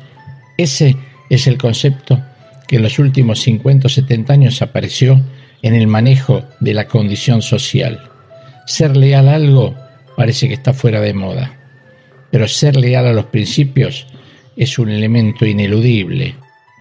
Ese 0.62 0.96
es 1.32 1.48
el 1.48 1.58
concepto 1.58 2.24
que 2.68 2.76
en 2.76 2.84
los 2.84 3.00
últimos 3.00 3.42
50 3.42 3.88
o 3.88 3.90
70 3.90 4.32
años 4.32 4.62
apareció 4.62 5.20
en 5.64 5.74
el 5.74 5.88
manejo 5.88 6.44
de 6.60 6.76
la 6.76 6.88
condición 6.88 7.42
social. 7.42 8.00
Ser 8.68 8.96
leal 8.96 9.28
a 9.28 9.34
algo 9.34 9.76
parece 10.16 10.48
que 10.48 10.54
está 10.54 10.72
fuera 10.72 11.02
de 11.02 11.16
moda, 11.16 11.58
pero 12.30 12.48
ser 12.48 12.76
leal 12.76 13.08
a 13.08 13.12
los 13.12 13.26
principios 13.26 14.06
es 14.56 14.78
un 14.78 14.92
elemento 14.92 15.48
ineludible. 15.48 16.36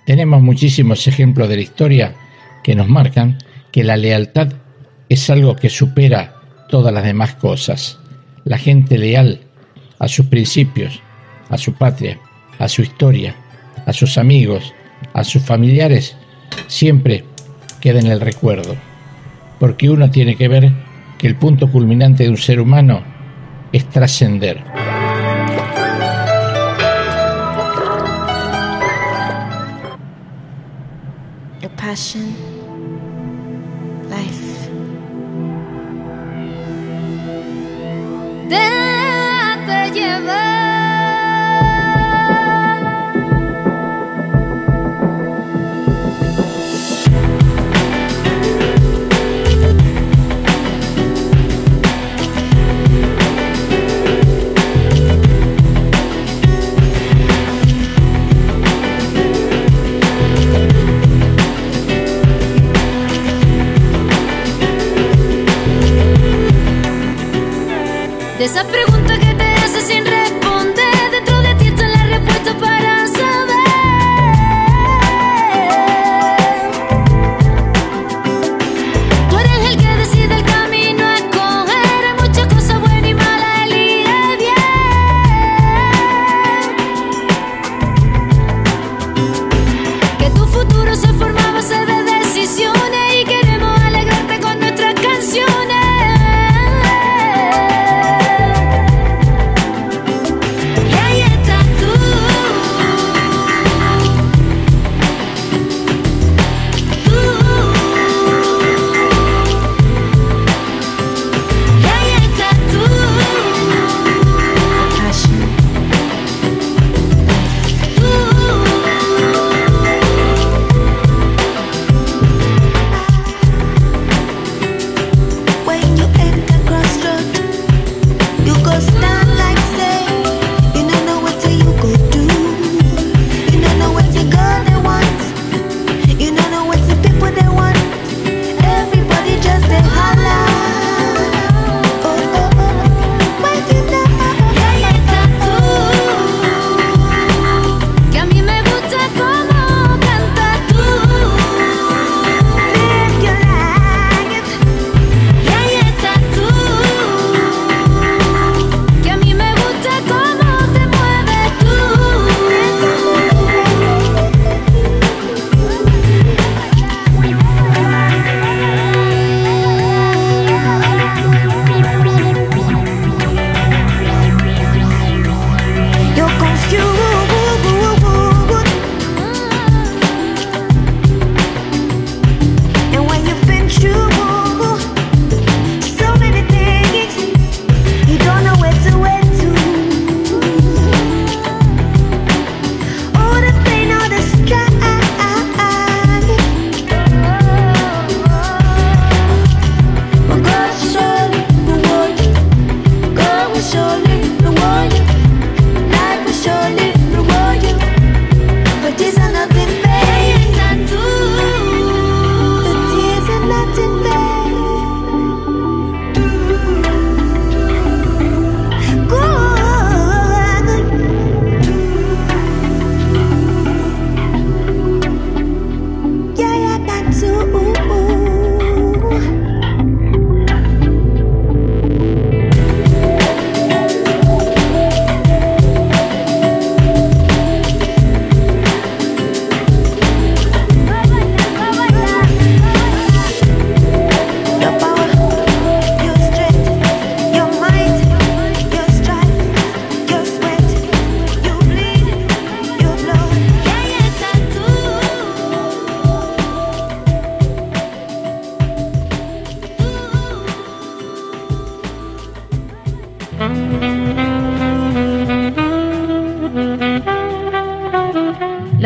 Tenemos 0.05 0.43
muchísimos 0.43 1.07
ejemplos 1.07 1.49
de 1.49 1.57
la 1.57 1.62
historia 1.62 2.14
que 2.62 2.74
nos 2.74 2.87
marcan 2.87 3.39
que 3.72 3.83
la 3.83 3.97
lealtad 3.97 4.53
es 5.09 5.31
algo 5.31 5.57
que 5.57 5.70
supera 5.70 6.35
todas 6.68 6.93
las 6.93 7.05
demás 7.05 7.35
cosas. 7.37 7.99
La 8.45 8.59
gente 8.59 8.99
leal 8.99 9.41
a 9.99 10.07
sus 10.07 10.26
principios, 10.26 11.01
a 11.49 11.57
su 11.57 11.72
patria, 11.72 12.20
a 12.59 12.68
su 12.68 12.83
historia, 12.83 13.35
a 13.87 13.93
sus 13.93 14.18
amigos, 14.18 14.74
a 15.12 15.24
sus 15.24 15.43
familiares, 15.43 16.16
siempre 16.66 17.24
queda 17.81 18.01
en 18.01 18.07
el 18.07 18.20
recuerdo, 18.20 18.76
porque 19.59 19.91
uno 19.91 20.11
tiene 20.11 20.37
que 20.37 20.49
ver 20.49 20.72
que 21.18 21.26
el 21.26 21.37
punto 21.37 21.70
culminante 21.70 22.24
de 22.24 22.31
un 22.31 22.39
ser 22.39 22.61
humano 22.61 23.03
es 23.72 23.89
trascender. 23.89 24.62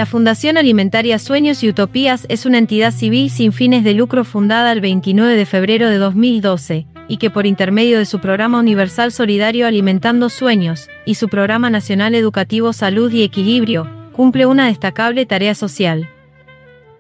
La 0.05 0.11
Fundación 0.11 0.59
Alimentaria 0.59 1.19
Sueños 1.19 1.65
y 1.65 1.71
Utopías 1.71 2.27
es 2.29 2.45
una 2.45 2.59
entidad 2.59 2.93
civil 2.93 3.31
sin 3.31 3.55
fines 3.55 3.85
de 3.85 3.95
lucro 3.95 4.25
fundada 4.25 4.71
el 4.71 4.83
29 4.83 5.35
de 5.35 5.47
febrero 5.47 5.89
de 5.89 5.97
2012, 5.97 6.87
y 7.09 7.17
que 7.17 7.31
por 7.31 7.47
intermedio 7.47 7.99
de 7.99 8.05
su 8.05 8.19
programa 8.19 8.59
universal 8.59 9.13
solidario 9.13 9.67
Alimentando 9.67 10.29
Sueños, 10.29 10.91
y 11.07 11.15
su 11.15 11.31
programa 11.31 11.71
nacional 11.71 12.15
educativo 12.15 12.75
Salud 12.75 13.11
y 13.13 13.23
Equilibrio, 13.23 13.89
cumple 14.13 14.45
una 14.45 14.67
destacable 14.67 15.25
tarea 15.25 15.55
social. 15.55 16.07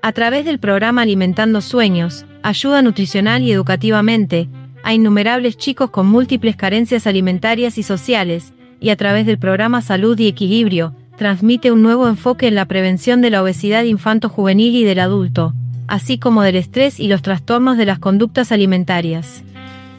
A 0.01 0.13
través 0.13 0.47
del 0.47 0.59
programa 0.59 1.03
Alimentando 1.03 1.61
Sueños, 1.61 2.25
ayuda 2.43 2.81
nutricional 2.81 3.43
y 3.43 3.53
educativamente 3.53 4.49
a 4.83 4.95
innumerables 4.95 5.59
chicos 5.59 5.91
con 5.91 6.07
múltiples 6.07 6.57
carencias 6.57 7.07
alimentarias 7.07 7.77
y 7.77 7.83
sociales, 7.83 8.55
y 8.81 8.89
a 8.89 8.97
través 8.97 9.27
del 9.27 9.39
programa 9.39 9.83
Salud 9.83 10.19
y 10.19 10.27
Equilibrio, 10.27 10.95
transmite 11.17 11.71
un 11.71 11.83
nuevo 11.83 12.09
enfoque 12.09 12.49
en 12.49 12.55
la 12.55 12.65
prevención 12.65 13.21
de 13.21 13.31
la 13.31 13.43
obesidad 13.43 13.85
infanto-juvenil 13.85 14.75
y 14.75 14.85
del 14.85 14.99
adulto, 14.99 15.55
así 15.87 16.19
como 16.19 16.43
del 16.43 16.57
estrés 16.57 16.99
y 16.99 17.09
los 17.09 17.23
trastornos 17.23 17.77
de 17.77 17.87
las 17.87 17.99
conductas 17.99 18.53
alimentarias. 18.53 19.43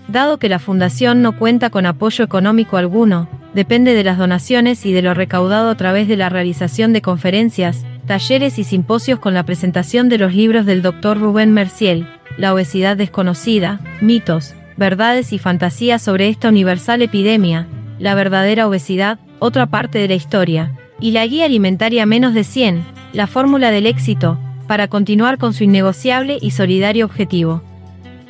Dado 0.07 0.37
que 0.37 0.49
la 0.49 0.59
Fundación 0.59 1.21
no 1.21 1.37
cuenta 1.37 1.69
con 1.69 1.85
apoyo 1.85 2.23
económico 2.23 2.77
alguno, 2.77 3.27
depende 3.53 3.93
de 3.93 4.03
las 4.03 4.17
donaciones 4.17 4.85
y 4.85 4.91
de 4.91 5.01
lo 5.01 5.13
recaudado 5.13 5.69
a 5.69 5.75
través 5.75 6.07
de 6.07 6.17
la 6.17 6.29
realización 6.29 6.93
de 6.93 7.01
conferencias, 7.01 7.85
talleres 8.05 8.59
y 8.59 8.63
simposios 8.63 9.19
con 9.19 9.33
la 9.33 9.43
presentación 9.43 10.09
de 10.09 10.17
los 10.17 10.35
libros 10.35 10.65
del 10.65 10.81
Dr. 10.81 11.19
Rubén 11.19 11.53
Merciel, 11.53 12.07
La 12.37 12.53
obesidad 12.53 12.97
desconocida, 12.97 13.79
mitos, 14.01 14.53
verdades 14.77 15.31
y 15.33 15.39
fantasías 15.39 16.01
sobre 16.01 16.27
esta 16.27 16.49
universal 16.49 17.01
epidemia, 17.01 17.65
la 17.97 18.13
verdadera 18.13 18.67
obesidad, 18.67 19.19
otra 19.39 19.67
parte 19.67 19.99
de 19.99 20.09
la 20.09 20.15
historia, 20.15 20.73
y 20.99 21.11
la 21.11 21.25
guía 21.27 21.45
alimentaria 21.45 22.05
menos 22.05 22.33
de 22.33 22.43
100, 22.43 22.83
la 23.13 23.27
fórmula 23.27 23.71
del 23.71 23.85
éxito, 23.85 24.37
para 24.67 24.87
continuar 24.87 25.37
con 25.37 25.53
su 25.53 25.63
innegociable 25.63 26.37
y 26.41 26.51
solidario 26.51 27.05
objetivo. 27.05 27.61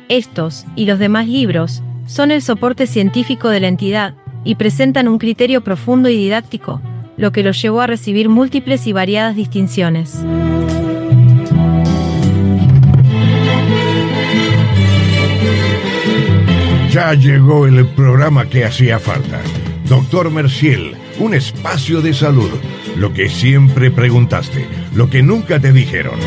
Estos, 0.08 0.64
y 0.76 0.86
los 0.86 0.98
demás 0.98 1.26
libros, 1.26 1.82
son 2.06 2.30
el 2.30 2.42
soporte 2.42 2.86
científico 2.86 3.48
de 3.48 3.60
la 3.60 3.68
entidad, 3.68 4.14
y 4.44 4.54
presentan 4.54 5.08
un 5.08 5.18
criterio 5.18 5.62
profundo 5.64 6.08
y 6.08 6.16
didáctico, 6.16 6.80
lo 7.16 7.32
que 7.32 7.42
los 7.42 7.60
llevó 7.60 7.80
a 7.80 7.86
recibir 7.86 8.28
múltiples 8.28 8.86
y 8.86 8.92
variadas 8.92 9.34
distinciones. 9.34 10.24
Ya 16.90 17.12
llegó 17.14 17.66
el 17.66 17.86
programa 17.88 18.46
que 18.46 18.64
hacía 18.64 18.98
falta. 18.98 19.40
Doctor 19.88 20.30
Merciel, 20.30 20.96
un 21.18 21.34
espacio 21.34 22.00
de 22.02 22.14
salud. 22.14 22.50
Lo 22.96 23.12
que 23.12 23.28
siempre 23.28 23.90
preguntaste, 23.90 24.66
lo 24.94 25.08
que 25.08 25.22
nunca 25.22 25.60
te 25.60 25.72
dijeron. 25.72 26.18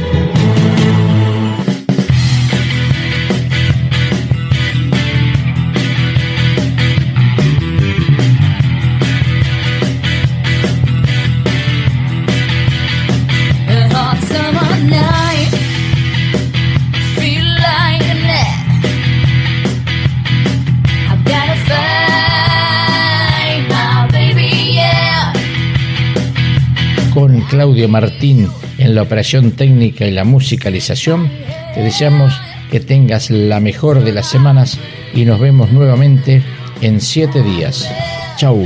Martín 27.88 28.50
en 28.78 28.96
la 28.96 29.02
operación 29.02 29.52
técnica 29.52 30.06
y 30.06 30.12
la 30.12 30.24
musicalización, 30.24 31.32
te 31.74 31.82
deseamos 31.82 32.34
que 32.72 32.80
tengas 32.80 33.30
la 33.30 33.60
mejor 33.60 34.04
de 34.04 34.12
las 34.12 34.28
semanas 34.28 34.80
y 35.14 35.26
nos 35.26 35.40
vemos 35.40 35.72
nuevamente 35.72 36.44
en 36.82 37.02
siete 37.02 37.42
días. 37.42 37.90
Chau. 38.38 38.60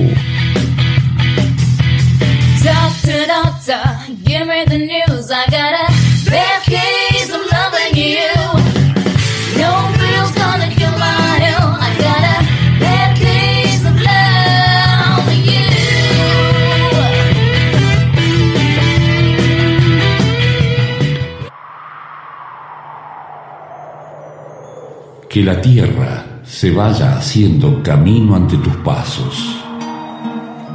Que 25.33 25.41
la 25.41 25.59
tierra 25.59 26.23
se 26.45 26.69
vaya 26.69 27.17
haciendo 27.17 27.81
camino 27.81 28.35
ante 28.35 28.55
tus 28.57 28.75
pasos. 28.83 29.57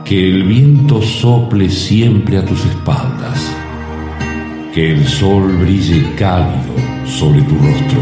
Que 0.05 0.31
el 0.31 0.43
viento 0.43 1.01
sople 1.01 1.71
siempre 1.71 2.39
a 2.39 2.45
tus 2.45 2.65
espaldas. 2.65 3.55
Que 4.75 4.95
el 4.95 5.07
sol 5.07 5.59
brille 5.59 6.13
cálido 6.17 6.75
sobre 7.07 7.41
tu 7.43 7.55
rostro. 7.55 8.01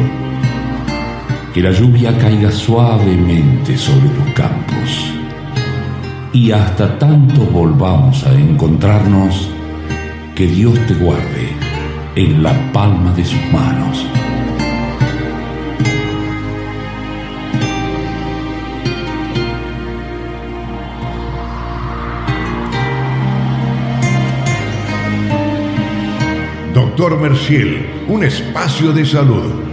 Que 1.53 1.61
la 1.61 1.73
lluvia 1.73 2.17
caiga 2.17 2.51
suavemente 2.51 3.77
sobre 3.77 4.09
tus 4.09 4.33
campos. 4.33 5.13
Y 6.33 6.53
hasta 6.53 6.99
tanto 6.99 7.43
volvamos 7.53 8.25
a 8.25 8.33
encontrarnos, 8.33 9.51
que 10.35 10.47
Dios 10.47 10.75
te 10.87 10.95
guarde 10.95 11.51
en 12.15 12.43
la 12.43 12.55
palma 12.73 13.13
de 13.13 13.27
sus 13.27 13.53
manos. 13.53 14.07
Doctor 26.97 27.21
Merciel, 27.21 28.05
un 28.09 28.25
espacio 28.25 28.91
de 28.91 29.05
salud. 29.05 29.66